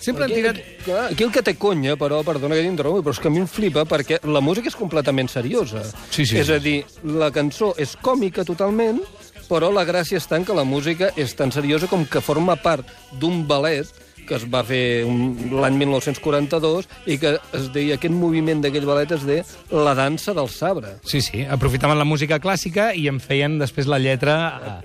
Sempre 0.00 0.24
han 0.24 0.32
tirat... 0.32 0.62
aquí 1.10 1.26
el 1.26 1.34
que 1.34 1.42
té 1.44 1.52
conya, 1.60 1.98
però, 2.00 2.22
perdona 2.24 2.56
que 2.56 2.64
t'interrompi, 2.64 3.04
però 3.04 3.12
és 3.12 3.20
que 3.20 3.28
a 3.28 3.34
mi 3.34 3.42
em 3.42 3.50
flipa 3.52 3.84
perquè 3.84 4.22
la 4.24 4.40
música 4.40 4.72
és 4.72 4.78
completament 4.80 5.28
seriosa. 5.28 5.84
Sí, 6.08 6.24
sí. 6.24 6.40
És 6.40 6.48
a 6.48 6.56
dir, 6.56 6.78
la 7.04 7.28
cançó 7.34 7.74
és 7.76 7.92
còmica 8.00 8.46
totalment, 8.48 9.02
però 9.50 9.68
la 9.74 9.84
gràcia 9.84 10.16
està 10.22 10.40
en 10.40 10.48
que 10.48 10.56
la 10.56 10.64
música 10.64 11.12
és 11.20 11.36
tan 11.36 11.52
seriosa 11.52 11.92
com 11.92 12.08
que 12.08 12.24
forma 12.24 12.56
part 12.56 12.88
d'un 13.20 13.44
ballet 13.44 13.92
que 14.26 14.34
es 14.36 14.44
va 14.52 14.62
fer 14.66 15.04
un- 15.06 15.36
l'any 15.60 15.76
1942 15.78 16.88
i 17.06 17.16
que 17.18 17.36
es 17.54 17.68
deia, 17.72 17.94
aquest 17.96 18.12
moviment 18.14 18.60
d'aquell 18.64 18.86
ballet 18.88 19.12
es 19.16 19.24
deia 19.26 19.44
la 19.70 19.94
dansa 19.94 20.34
del 20.34 20.48
sabre. 20.48 20.96
Sí, 21.04 21.20
sí, 21.20 21.44
aprofitaven 21.44 21.98
la 21.98 22.04
música 22.04 22.38
clàssica 22.42 22.90
i 22.94 23.06
en 23.08 23.20
feien 23.20 23.58
després 23.58 23.86
la 23.86 23.98
lletra 24.02 24.36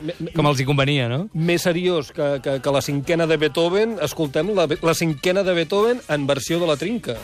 eh, 0.08 0.32
com 0.36 0.46
els 0.48 0.60
hi 0.62 0.66
convenia, 0.70 1.10
no? 1.12 1.26
Més 1.34 1.64
seriós 1.68 2.12
que, 2.16 2.40
que, 2.44 2.60
que 2.62 2.72
la 2.72 2.82
cinquena 2.82 3.28
de 3.28 3.38
Beethoven, 3.42 3.98
escoltem 4.02 4.54
la, 4.56 4.68
la 4.82 4.94
cinquena 4.98 5.44
de 5.44 5.54
Beethoven 5.54 6.02
en 6.10 6.28
versió 6.28 6.60
de 6.60 6.68
la 6.68 6.78
trinca. 6.78 7.18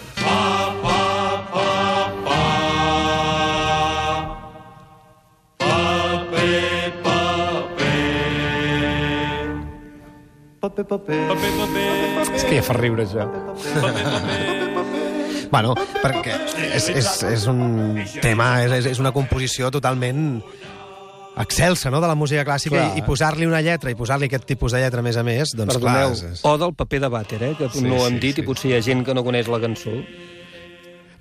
És 12.36 12.44
que 12.46 12.58
ja 12.60 12.64
fa 12.66 12.76
riure, 12.78 13.06
això. 13.08 13.28
Bueno, 15.52 15.76
perquè 16.04 16.34
és, 16.76 16.90
és, 16.92 17.12
és 17.24 17.46
un 17.48 18.02
tema, 18.22 18.50
és, 18.66 18.90
és 18.92 19.00
una 19.00 19.14
composició 19.16 19.70
totalment 19.72 20.42
excelsa, 21.38 21.92
no?, 21.94 22.02
de 22.02 22.10
la 22.10 22.16
música 22.18 22.44
clàssica, 22.44 22.76
Clar. 22.76 22.96
i, 22.98 23.00
i 23.00 23.06
posar-li 23.06 23.46
una 23.48 23.62
lletra, 23.62 23.92
i 23.94 23.96
posar-li 23.96 24.28
aquest 24.28 24.48
tipus 24.50 24.74
de 24.74 24.82
lletra, 24.82 25.04
a 25.04 25.06
més 25.06 25.20
a 25.20 25.24
més, 25.24 25.54
doncs 25.56 25.78
Perdoneu, 25.78 26.16
clar... 26.18 26.32
És, 26.34 26.42
o 26.44 26.56
del 26.60 26.74
paper 26.76 27.00
de 27.06 27.12
vàter, 27.14 27.42
eh, 27.46 27.54
que 27.60 27.70
Sí, 27.76 27.84
no 27.86 28.00
ho 28.00 28.02
sí, 28.02 28.08
hem 28.10 28.18
dit 28.24 28.40
sí. 28.40 28.44
i 28.44 28.48
potser 28.48 28.72
hi 28.72 28.76
ha 28.78 28.82
gent 28.84 29.06
que 29.06 29.16
no 29.16 29.24
coneix 29.28 29.48
la 29.52 29.62
cançó. 29.64 29.94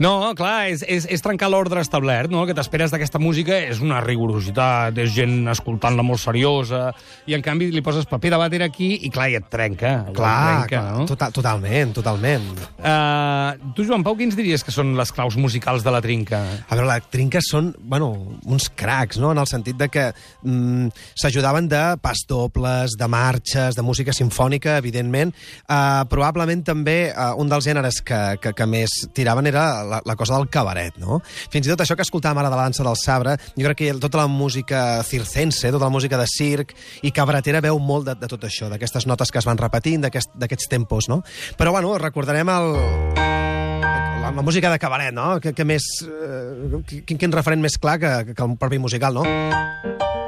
No, 0.02 0.34
clar, 0.36 0.68
és, 0.68 0.82
és, 0.84 1.06
és 1.08 1.22
trencar 1.24 1.48
l'ordre 1.48 1.80
establert, 1.80 2.28
no? 2.28 2.42
El 2.42 2.50
que 2.50 2.56
t'esperes 2.58 2.92
d'aquesta 2.92 3.20
música 3.22 3.56
és 3.70 3.80
una 3.80 4.02
rigorositat, 4.04 4.98
és 5.00 5.14
gent 5.14 5.48
escoltant-la 5.48 6.04
molt 6.04 6.20
seriosa, 6.20 6.90
i 7.24 7.36
en 7.36 7.44
canvi 7.44 7.70
li 7.72 7.80
poses 7.84 8.04
paper 8.10 8.34
de 8.34 8.40
vàter 8.42 8.60
aquí 8.66 8.90
i 9.08 9.10
clar, 9.12 9.30
i 9.32 9.38
et 9.38 9.46
trenca. 9.52 9.92
allò 10.02 10.12
et 10.12 10.18
Clar, 10.18 10.34
trenca, 10.42 10.68
clar 10.82 10.98
no? 10.98 11.06
total, 11.08 11.32
totalment, 11.38 11.94
totalment. 11.96 12.44
Uh, 12.76 13.72
tu, 13.76 13.86
Joan 13.88 14.04
Pau, 14.04 14.18
quins 14.18 14.36
diries 14.36 14.64
que 14.66 14.74
són 14.74 14.92
les 14.98 15.12
claus 15.16 15.38
musicals 15.40 15.86
de 15.86 15.94
la 15.94 16.02
trinca? 16.04 16.42
A 16.68 16.76
veure, 16.76 16.90
les 16.90 17.08
trinques 17.12 17.48
són, 17.48 17.72
bueno, 17.80 18.10
uns 18.44 18.68
cracs, 18.76 19.16
no?, 19.22 19.32
en 19.32 19.40
el 19.40 19.48
sentit 19.48 19.80
de 19.80 19.88
que 19.92 20.10
mm, 20.12 20.92
s'ajudaven 21.16 21.70
de 21.72 21.82
pas 22.04 22.20
dobles, 22.28 22.98
de 23.00 23.08
marxes, 23.08 23.78
de 23.78 23.86
música 23.86 24.12
sinfònica, 24.12 24.76
evidentment. 24.76 25.32
Uh, 25.64 26.04
probablement 26.12 26.66
també 26.68 26.98
uh, 27.14 27.32
un 27.40 27.48
dels 27.48 27.64
gèneres 27.64 28.02
que, 28.04 28.20
que, 28.44 28.52
que 28.56 28.68
més 28.68 28.92
tiraven 29.16 29.48
era 29.48 29.85
la, 29.88 30.02
la 30.04 30.16
cosa 30.16 30.36
del 30.36 30.48
cabaret, 30.52 30.96
no? 31.00 31.20
Fins 31.52 31.66
i 31.66 31.70
tot 31.72 31.80
això 31.84 31.96
que 31.96 32.04
escoltàvem 32.06 32.38
ara 32.42 32.50
de 32.52 32.56
la 32.58 32.66
dansa 32.68 32.84
del 32.86 32.98
sabre, 33.00 33.36
jo 33.56 33.66
crec 33.68 33.78
que 33.84 33.92
tota 34.02 34.18
la 34.24 34.26
música 34.30 35.02
circense, 35.06 35.70
tota 35.72 35.86
la 35.86 35.92
música 35.94 36.18
de 36.20 36.26
circ 36.30 36.74
i 37.06 37.12
cabaretera 37.14 37.62
veu 37.64 37.78
molt 37.78 38.06
de, 38.10 38.14
de 38.20 38.28
tot 38.30 38.44
això, 38.48 38.68
d'aquestes 38.72 39.06
notes 39.06 39.30
que 39.32 39.38
es 39.40 39.46
van 39.48 39.58
repetint, 39.60 40.02
d'aquest- 40.04 40.34
d'aquests 40.36 40.68
tempos, 40.72 41.08
no? 41.08 41.22
Però, 41.56 41.72
bueno, 41.72 41.96
recordarem 41.98 42.48
el, 42.52 42.72
la, 43.16 44.30
la 44.34 44.42
música 44.42 44.70
de 44.70 44.78
cabaret, 44.78 45.14
no? 45.14 45.38
Que, 45.40 45.52
que 45.54 45.64
més... 45.64 45.86
Eh, 46.04 46.82
quin, 47.06 47.16
quin 47.18 47.32
referent 47.32 47.62
més 47.62 47.78
clar 47.78 47.98
que, 48.02 48.12
que 48.34 48.42
el 48.44 48.56
propi 48.60 48.78
musical, 48.82 49.14
no? 49.22 50.25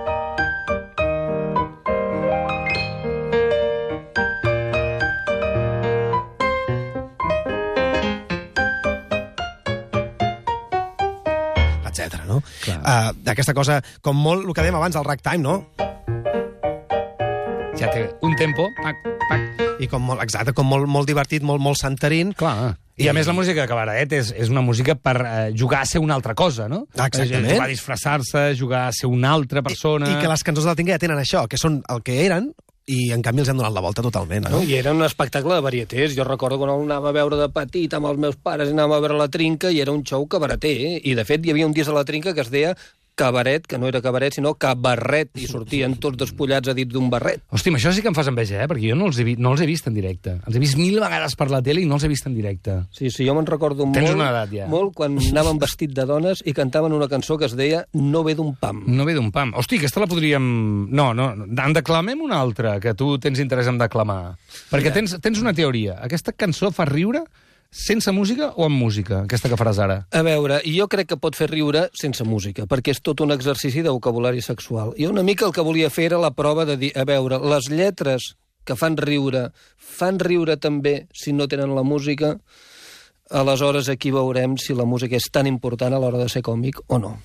Etc. 11.98 12.24
no? 12.28 12.40
Uh, 12.68 13.12
D'aquesta 13.26 13.54
cosa, 13.54 13.80
com 14.02 14.16
molt, 14.16 14.46
el 14.46 14.54
que 14.54 14.64
dèiem 14.64 14.78
abans, 14.78 14.96
el 14.98 15.06
ragtime, 15.06 15.42
no? 15.42 15.62
Ja 17.78 17.90
té 17.94 18.08
un 18.26 18.34
tempo, 18.38 18.66
pac, 18.82 19.04
pac, 19.28 19.64
I 19.78 19.86
com 19.86 20.02
molt, 20.02 20.22
exacte, 20.24 20.54
com 20.56 20.66
molt, 20.66 20.88
molt 20.90 21.06
divertit, 21.06 21.44
molt, 21.46 21.62
molt 21.62 21.78
santerín. 21.78 22.32
clar. 22.34 22.76
I 22.98 23.06
a 23.06 23.12
més 23.14 23.28
la 23.30 23.34
música 23.36 23.62
de 23.62 23.70
cabaret 23.70 24.10
és, 24.16 24.32
és 24.34 24.48
una 24.50 24.58
música 24.66 24.96
per 24.98 25.14
eh, 25.22 25.34
jugar 25.54 25.84
a 25.84 25.86
ser 25.86 26.00
una 26.02 26.16
altra 26.18 26.34
cosa, 26.34 26.66
no? 26.66 26.80
Exactament. 26.90 27.52
Jugar 27.52 27.68
a 27.68 27.70
disfressar-se, 27.70 28.42
jugar 28.58 28.88
a 28.88 28.94
ser 28.96 29.06
una 29.06 29.30
altra 29.30 29.62
persona... 29.62 30.08
I, 30.08 30.16
I 30.16 30.24
que 30.24 30.32
les 30.32 30.42
cançons 30.42 30.66
de 30.66 30.72
la 30.72 30.74
Tinga 30.74 30.96
ja 30.96 31.02
tenen 31.04 31.20
això, 31.22 31.44
que 31.46 31.60
són 31.62 31.78
el 31.94 32.02
que 32.02 32.16
eren, 32.24 32.50
i 32.88 33.10
en 33.12 33.22
canvi 33.24 33.42
els 33.42 33.50
hem 33.52 33.58
donat 33.60 33.74
la 33.76 33.82
volta 33.84 34.02
totalment, 34.04 34.46
no? 34.48 34.62
I 34.64 34.78
era 34.78 34.94
un 34.96 35.04
espectacle 35.04 35.58
de 35.58 35.64
varietés. 35.64 36.14
Jo 36.16 36.24
recordo 36.24 36.56
quan 36.60 36.72
el 36.72 36.86
anava 36.86 37.10
a 37.10 37.16
veure 37.16 37.36
de 37.36 37.48
petit 37.52 37.92
amb 37.94 38.08
els 38.08 38.20
meus 38.22 38.38
pares 38.40 38.72
anàvem 38.72 38.96
a 38.96 39.02
veure 39.04 39.18
la 39.20 39.28
trinca 39.32 39.70
i 39.70 39.82
era 39.84 39.92
un 39.92 40.04
show 40.08 40.24
cabareter. 40.26 40.76
Eh? 40.88 40.94
I, 41.04 41.14
de 41.18 41.26
fet, 41.28 41.44
hi 41.44 41.52
havia 41.52 41.68
un 41.68 41.76
disc 41.76 41.92
de 41.92 41.96
la 41.98 42.06
trinca 42.08 42.32
que 42.32 42.46
es 42.46 42.52
deia 42.54 42.72
cabaret, 43.18 43.66
que 43.66 43.78
no 43.78 43.88
era 43.90 44.00
cabaret, 44.04 44.36
sinó 44.36 44.54
cabarret, 44.54 45.32
i 45.38 45.48
sortien 45.50 45.96
tots 45.98 46.20
despullats 46.20 46.70
a 46.70 46.74
dit 46.76 46.88
d'un 46.90 47.10
barret. 47.10 47.42
Hòstia, 47.50 47.74
això 47.74 47.92
sí 47.94 48.04
que 48.04 48.12
em 48.12 48.16
fas 48.16 48.30
enveja, 48.30 48.62
eh? 48.62 48.68
Perquè 48.70 48.92
jo 48.92 48.98
no 48.98 49.08
els, 49.10 49.18
he 49.18 49.26
vi 49.26 49.34
no 49.40 49.52
els 49.56 49.64
he 49.64 49.68
vist 49.68 49.88
en 49.90 49.96
directe. 49.96 50.36
Els 50.46 50.56
he 50.56 50.62
vist 50.62 50.78
mil 50.78 51.00
vegades 51.02 51.34
per 51.38 51.48
la 51.50 51.60
tele 51.64 51.82
i 51.82 51.88
no 51.90 51.98
els 51.98 52.06
he 52.06 52.12
vist 52.12 52.28
en 52.30 52.36
directe. 52.38 52.78
Sí, 52.94 53.10
sí, 53.10 53.26
jo 53.26 53.34
me'n 53.36 53.48
recordo 53.48 53.88
Tens 53.88 54.06
molt, 54.06 54.20
una 54.20 54.30
edat, 54.30 54.54
ja. 54.54 54.68
molt 54.70 54.94
quan 54.96 55.18
anàvem 55.18 55.58
vestit 55.64 55.94
de 55.96 56.06
dones 56.08 56.44
i 56.46 56.54
cantaven 56.56 56.94
una 56.94 57.10
cançó 57.10 57.38
que 57.40 57.48
es 57.50 57.56
deia 57.58 57.84
No 57.98 58.22
ve 58.26 58.36
d'un 58.38 58.54
pam. 58.60 58.84
No 58.86 59.08
ve 59.08 59.16
d'un 59.18 59.32
pam. 59.34 59.52
Hosti, 59.58 59.82
aquesta 59.82 60.04
la 60.04 60.10
podríem... 60.10 60.46
No, 60.94 61.10
no, 61.16 61.32
en 61.34 61.76
declamem 61.76 62.22
una 62.24 62.38
altra, 62.38 62.78
que 62.80 62.94
tu 62.94 63.16
tens 63.18 63.42
interès 63.42 63.68
en 63.68 63.80
declamar. 63.80 64.36
Perquè 64.70 64.94
tens, 64.94 65.18
tens 65.24 65.42
una 65.42 65.54
teoria. 65.56 65.98
Aquesta 66.06 66.32
cançó 66.36 66.70
fa 66.74 66.86
riure 66.88 67.24
sense 67.70 68.12
música 68.12 68.52
o 68.56 68.64
amb 68.64 68.78
música, 68.80 69.22
aquesta 69.22 69.48
que 69.50 69.58
faràs 69.60 69.78
ara? 69.82 69.98
A 70.10 70.22
veure, 70.24 70.60
jo 70.64 70.88
crec 70.88 71.10
que 71.12 71.20
pot 71.20 71.36
fer 71.36 71.50
riure 71.50 71.88
sense 71.96 72.24
música, 72.24 72.66
perquè 72.66 72.94
és 72.94 73.02
tot 73.04 73.20
un 73.20 73.32
exercici 73.34 73.82
de 73.84 73.92
vocabulari 73.92 74.40
sexual. 74.42 74.94
I 74.96 75.06
una 75.06 75.22
mica 75.22 75.46
el 75.46 75.52
que 75.52 75.64
volia 75.64 75.90
fer 75.90 76.08
era 76.08 76.22
la 76.22 76.32
prova 76.32 76.64
de 76.64 76.78
dir, 76.80 76.92
a 76.96 77.04
veure, 77.04 77.38
les 77.38 77.68
lletres 77.68 78.32
que 78.64 78.76
fan 78.76 78.96
riure, 78.96 79.48
fan 79.76 80.18
riure 80.20 80.56
també 80.56 81.06
si 81.16 81.32
no 81.32 81.48
tenen 81.48 81.74
la 81.76 81.84
música, 81.84 82.36
aleshores 83.30 83.88
aquí 83.92 84.10
veurem 84.12 84.56
si 84.56 84.76
la 84.76 84.88
música 84.88 85.16
és 85.16 85.28
tan 85.32 85.46
important 85.46 85.92
a 85.94 86.00
l'hora 86.00 86.20
de 86.20 86.28
ser 86.32 86.42
còmic 86.44 86.80
o 86.88 86.98
no. 86.98 87.16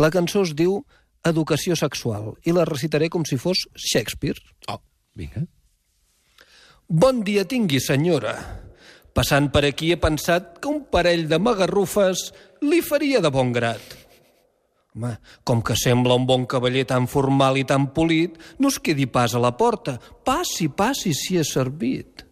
La 0.00 0.10
cançó 0.10 0.42
es 0.44 0.56
diu 0.56 0.82
Educació 1.24 1.72
sexual 1.72 2.34
i 2.44 2.52
la 2.52 2.66
recitaré 2.68 3.08
com 3.08 3.24
si 3.24 3.38
fos 3.40 3.62
Shakespeare. 3.72 4.36
Oh, 4.68 4.80
vinga. 5.16 5.46
Bon 6.88 7.24
dia 7.24 7.46
tingui, 7.48 7.80
senyora. 7.80 8.63
Passant 9.14 9.46
per 9.54 9.62
aquí 9.68 9.92
he 9.94 9.98
pensat 10.00 10.58
que 10.58 10.70
un 10.70 10.82
parell 10.90 11.28
de 11.30 11.38
magarrufes 11.38 12.32
li 12.66 12.80
faria 12.82 13.20
de 13.22 13.30
bon 13.30 13.52
grat. 13.54 13.94
Home, 14.94 15.12
com 15.46 15.62
que 15.62 15.74
sembla 15.78 16.16
un 16.18 16.26
bon 16.26 16.46
cavaller 16.50 16.84
tan 16.90 17.06
formal 17.10 17.58
i 17.58 17.64
tan 17.66 17.88
polit, 17.94 18.36
no 18.58 18.70
es 18.70 18.78
quedi 18.82 19.06
pas 19.10 19.34
a 19.34 19.42
la 19.42 19.54
porta. 19.58 19.96
Passi, 20.26 20.68
passi, 20.68 21.14
si 21.14 21.38
és 21.38 21.50
servit. 21.50 22.24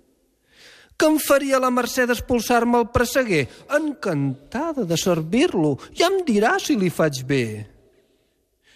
Que 0.99 1.09
em 1.11 1.19
faria 1.23 1.59
la 1.63 1.73
mercè 1.75 2.07
d'expulsar-me 2.07 2.79
el 2.83 2.91
presseguer? 2.95 3.47
Encantada 3.79 4.85
de 4.87 4.99
servir-lo. 4.99 5.77
Ja 5.99 6.11
em 6.11 6.21
dirà 6.27 6.55
si 6.63 6.77
li 6.79 6.91
faig 6.91 7.23
bé. 7.27 7.45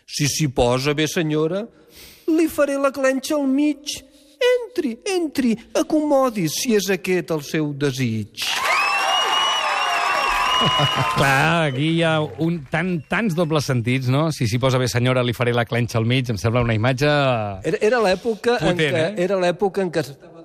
Si 0.06 0.26
s'hi 0.30 0.48
posa 0.54 0.94
bé, 0.94 1.06
senyora, 1.10 1.64
li 2.30 2.46
faré 2.50 2.78
la 2.78 2.90
clenxa 2.94 3.34
al 3.34 3.46
mig 3.50 3.98
entri, 4.52 4.96
entri, 5.16 5.56
acomodis, 5.74 6.60
si 6.62 6.76
és 6.76 6.90
aquest 6.92 7.32
el 7.34 7.42
seu 7.46 7.72
desig. 7.76 8.46
Clar, 11.16 11.68
aquí 11.68 11.90
hi 11.98 12.02
ha 12.06 12.14
un, 12.22 12.60
tan, 12.72 12.96
tants 13.10 13.36
dobles 13.36 13.68
sentits, 13.68 14.08
no? 14.12 14.28
Si 14.32 14.48
s'hi 14.48 14.60
posa 14.62 14.80
bé 14.80 14.88
senyora, 14.88 15.24
li 15.26 15.36
faré 15.36 15.52
la 15.56 15.66
clenxa 15.68 16.00
al 16.00 16.08
mig, 16.08 16.30
em 16.32 16.40
sembla 16.40 16.64
una 16.64 16.76
imatge... 16.76 17.10
Era, 17.68 17.82
era 17.90 18.00
l'època 18.04 18.56
en 18.64 18.80
què 18.80 18.88
eh? 18.92 19.10
era 19.26 19.38
l'època 19.42 19.84
en 19.84 19.92
què 19.92 20.04
s'estava 20.06 20.35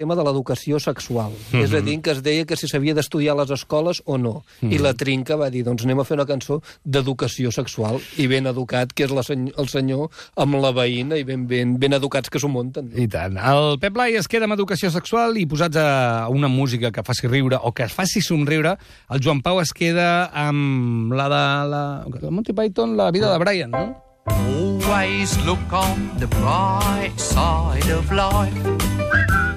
tema 0.00 0.16
de 0.16 0.24
l'educació 0.24 0.80
sexual. 0.80 1.30
Mm 1.30 1.36
-hmm. 1.52 1.64
És 1.64 1.72
a 1.74 1.80
dir, 1.80 2.00
que 2.00 2.10
es 2.12 2.22
deia 2.22 2.44
que 2.46 2.56
si 2.56 2.66
s'havia 2.66 2.94
d'estudiar 2.94 3.34
a 3.34 3.40
les 3.42 3.50
escoles 3.50 4.02
o 4.06 4.16
no. 4.16 4.42
Mm 4.60 4.68
-hmm. 4.68 4.74
I 4.74 4.78
la 4.78 4.94
Trinca 4.94 5.36
va 5.36 5.50
dir, 5.50 5.62
doncs 5.64 5.84
anem 5.84 6.00
a 6.00 6.04
fer 6.04 6.16
una 6.16 6.26
cançó 6.26 6.62
d'educació 6.84 7.50
sexual. 7.50 8.00
I 8.16 8.26
ben 8.26 8.46
educat, 8.46 8.92
que 8.94 9.04
és 9.04 9.10
la 9.10 9.22
seny 9.22 9.52
el 9.58 9.68
senyor, 9.68 10.08
amb 10.36 10.54
la 10.54 10.72
veïna, 10.72 11.18
i 11.18 11.24
ben, 11.24 11.46
ben, 11.46 11.78
ben 11.78 11.92
educats 11.92 12.30
que 12.30 12.38
s'ho 12.38 12.48
munten. 12.48 12.90
I 12.96 13.08
tant. 13.08 13.36
El 13.36 13.78
Pep 13.78 13.92
Blai 13.92 14.14
es 14.16 14.26
queda 14.26 14.44
amb 14.44 14.54
educació 14.54 14.90
sexual 14.90 15.36
i 15.36 15.46
posats 15.46 15.76
a 15.76 16.28
una 16.30 16.48
música 16.48 16.90
que 16.90 17.02
faci 17.02 17.26
riure 17.26 17.58
o 17.62 17.72
que 17.72 17.88
faci 17.88 18.20
somriure, 18.22 18.76
el 19.10 19.20
Joan 19.22 19.42
Pau 19.42 19.60
es 19.60 19.72
queda 19.72 20.30
amb 20.32 21.12
la 21.12 21.24
de 21.24 21.68
la, 21.70 22.06
la 22.22 22.30
Monty 22.30 22.52
Python, 22.52 22.96
la 22.96 23.10
vida 23.10 23.30
de 23.32 23.38
Brian, 23.38 23.70
no? 23.70 23.96
Always 24.26 25.36
look 25.44 25.72
on 25.72 26.18
the 26.18 26.26
bright 26.26 27.12
side 27.18 27.90
of 27.90 28.10
life. 28.12 29.49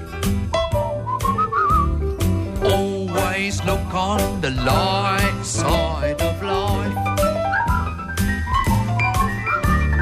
Always 3.54 3.66
look 3.70 3.94
on 3.94 4.40
the 4.40 4.50
light 4.50 5.44
side 5.44 6.20
of 6.20 6.42
life. 6.42 6.94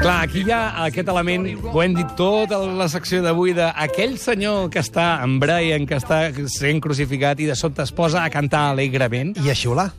Clar, 0.01 0.23
aquí 0.23 0.41
hi 0.43 0.51
ha 0.51 0.85
aquest 0.87 1.07
element, 1.07 1.45
ho 1.61 1.83
hem 1.83 1.93
dit 1.95 2.15
tota 2.17 2.57
la 2.65 2.87
secció 2.89 3.21
d'avui, 3.23 3.53
d'aquell 3.53 4.17
senyor 4.17 4.71
que 4.73 4.81
està 4.81 5.19
en 5.23 5.37
Brian, 5.39 5.85
que 5.85 5.99
està 6.01 6.25
sent 6.49 6.81
crucificat 6.81 7.39
i 7.39 7.51
de 7.51 7.55
sobte 7.59 7.85
es 7.85 7.93
posa 7.93 8.23
a 8.23 8.33
cantar 8.33 8.71
alegrement. 8.71 9.35
I 9.37 9.53
a 9.53 9.55
xiular. 9.55 9.91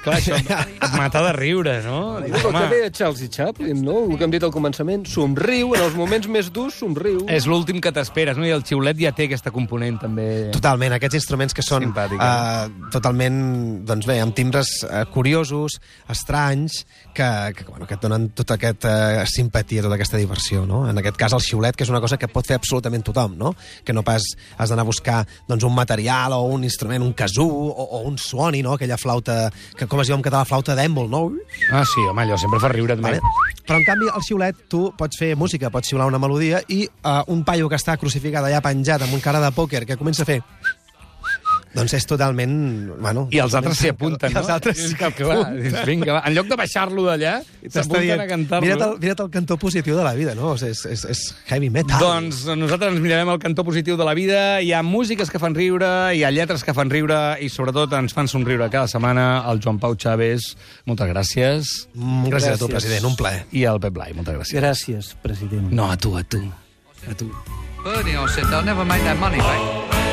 Clar, 0.00 0.16
això 0.16 0.36
et 0.86 0.94
mata 0.96 1.20
de 1.26 1.32
riure, 1.36 1.74
no? 1.84 2.20
Dius, 2.24 2.40
El 2.40 2.54
que 2.54 2.62
deia 2.72 2.90
Charles 2.94 3.26
Chaplin, 3.28 3.82
no? 3.84 4.06
El 4.06 4.16
que 4.16 4.24
hem 4.24 4.32
dit 4.32 4.44
al 4.46 4.52
començament, 4.54 5.04
somriu, 5.08 5.74
en 5.76 5.84
els 5.84 5.96
moments 5.98 6.28
més 6.32 6.48
durs, 6.54 6.78
somriu. 6.80 7.26
és 7.28 7.44
l'últim 7.50 7.82
que 7.84 7.92
t'esperes, 7.92 8.38
no? 8.40 8.46
I 8.48 8.54
el 8.56 8.64
xiulet 8.64 8.96
ja 9.00 9.12
té 9.16 9.28
aquesta 9.28 9.52
component, 9.52 9.98
també. 10.00 10.28
Totalment, 10.56 10.96
aquests 10.96 11.18
instruments 11.20 11.56
que 11.56 11.64
són 11.64 11.90
uh, 11.92 12.88
totalment, 12.94 13.40
doncs 13.88 14.08
bé, 14.08 14.16
amb 14.24 14.36
timbres 14.36 14.72
uh, 14.86 15.02
curiosos, 15.12 15.76
estranys, 16.08 16.80
que, 17.12 17.28
que, 17.58 17.68
bueno, 17.68 17.88
que 17.90 17.98
et 17.98 18.06
donen 18.06 18.30
tota 18.36 18.56
aquesta 18.56 18.94
uh, 19.20 19.28
simpatia, 19.28 19.84
tota 19.84 20.00
aquesta 20.00 20.20
diversió, 20.20 20.64
no? 20.68 20.86
En 20.88 21.02
aquest 21.02 21.20
cas, 21.20 21.36
el 21.36 21.44
xiulet, 21.44 21.76
que 21.76 21.84
és 21.84 21.92
una 21.92 22.00
cosa 22.00 22.16
que 22.20 22.30
pot 22.32 22.48
fer 22.48 22.56
absolutament 22.56 23.04
tothom, 23.04 23.36
no? 23.36 23.52
Que 23.84 23.92
no 23.92 24.06
pas 24.06 24.24
has 24.56 24.72
d'anar 24.72 24.88
a 24.88 24.90
buscar 24.94 25.20
doncs, 25.44 25.68
un 25.68 25.76
material 25.76 26.38
o 26.38 26.42
un 26.56 26.64
instrument, 26.64 27.04
un 27.04 27.12
casú 27.12 27.44
o, 27.44 27.84
o 28.00 28.02
un 28.08 28.16
suoni, 28.16 28.64
no? 28.64 28.78
Aquella 28.80 28.96
flauta, 29.00 29.42
que 29.76 29.89
com 29.90 30.00
es 30.02 30.08
diu 30.10 30.16
en 30.16 30.24
català, 30.24 30.46
flauta 30.48 30.76
d'èmbol, 30.78 31.10
no? 31.10 31.24
Ah, 31.74 31.82
sí, 31.84 32.04
home, 32.06 32.22
allò 32.22 32.38
sempre 32.40 32.60
fa 32.62 32.70
riure. 32.72 32.96
Vale? 33.02 33.20
Però, 33.66 33.78
en 33.78 33.86
canvi, 33.86 34.08
el 34.14 34.24
xiulet, 34.24 34.64
tu 34.70 34.86
pots 34.98 35.18
fer 35.18 35.34
música, 35.38 35.70
pots 35.74 35.90
xiular 35.90 36.08
una 36.08 36.20
melodia 36.22 36.62
i 36.70 36.84
uh, 36.86 37.20
un 37.34 37.44
paio 37.46 37.68
que 37.70 37.78
està 37.78 37.98
crucificat 38.00 38.46
allà 38.46 38.62
penjat 38.64 39.04
amb 39.06 39.14
un 39.16 39.22
cara 39.24 39.42
de 39.42 39.50
pòquer 39.54 39.84
que 39.86 39.98
comença 40.00 40.24
a 40.24 40.30
fer... 40.30 40.40
Doncs 41.70 41.92
és 41.94 42.06
totalment... 42.08 42.52
Bueno, 42.98 43.28
I 43.30 43.38
els 43.44 43.54
altres 43.54 43.78
s'hi 43.78 43.92
apunten, 43.92 44.32
I 44.32 44.34
no? 44.34 44.40
els 44.40 44.48
altres 44.50 44.78
s'hi 44.80 44.96
que, 44.98 45.10
clar, 45.14 45.52
vinga, 45.86 46.16
va. 46.16 46.22
En 46.26 46.34
lloc 46.34 46.48
de 46.50 46.56
baixar-lo 46.58 47.04
d'allà, 47.06 47.36
s'apunten 47.62 48.02
dient, 48.02 48.22
a 48.24 48.26
cantar-lo. 48.26 48.66
Mira't 48.66 48.82
el, 48.88 48.96
mira't 49.04 49.22
el 49.22 49.30
cantó 49.30 49.56
positiu 49.62 49.94
de 49.94 50.02
la 50.02 50.14
vida, 50.18 50.34
no? 50.34 50.48
O 50.50 50.58
sigui, 50.58 50.74
és, 50.74 50.82
és, 50.90 51.04
és 51.14 51.20
heavy 51.46 51.70
metal. 51.70 52.02
Doncs 52.02 52.40
nosaltres 52.58 52.90
ens 52.96 53.04
mirarem 53.04 53.30
el 53.30 53.38
cantó 53.38 53.62
positiu 53.68 53.94
de 54.00 54.08
la 54.08 54.16
vida. 54.18 54.40
Hi 54.66 54.72
ha 54.74 54.82
músiques 54.82 55.30
que 55.30 55.38
fan 55.38 55.54
riure, 55.54 55.92
hi 56.18 56.24
ha 56.26 56.32
lletres 56.34 56.66
que 56.66 56.74
fan 56.74 56.90
riure 56.90 57.20
i 57.38 57.52
sobretot 57.54 57.94
ens 58.00 58.18
fan 58.18 58.26
somriure 58.26 58.66
cada 58.72 58.90
setmana. 58.90 59.28
El 59.52 59.62
Joan 59.62 59.78
Pau 59.78 59.94
Chaves, 59.94 60.56
moltes 60.90 61.06
gràcies. 61.14 61.72
Mm, 61.94 62.34
gràcies, 62.34 62.58
a 62.58 62.58
tu, 62.58 62.66
Gràcies. 62.66 62.74
president, 62.80 63.06
un 63.12 63.16
plaer. 63.20 63.44
I 63.54 63.62
el 63.70 63.78
Pep 63.78 63.94
Blai, 63.94 64.10
moltes 64.18 64.34
gràcies. 64.42 64.58
Gràcies, 64.58 65.14
president. 65.22 65.70
No, 65.70 65.86
a 65.86 65.96
tu, 65.96 66.16
a 66.18 66.24
tu. 66.26 66.42
A 67.06 67.14
tu. 67.14 67.30
Bernie, 67.86 68.18
I 68.18 68.26
said 68.26 68.50
they'll 68.50 68.66
never 68.66 68.84
make 68.84 69.06
that 69.06 69.16
money 69.22 69.38
back. 69.38 70.09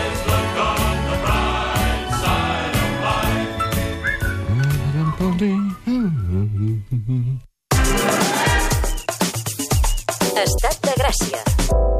Estat 10.43 10.77
de 10.85 10.93
Gràcia. 11.01 11.96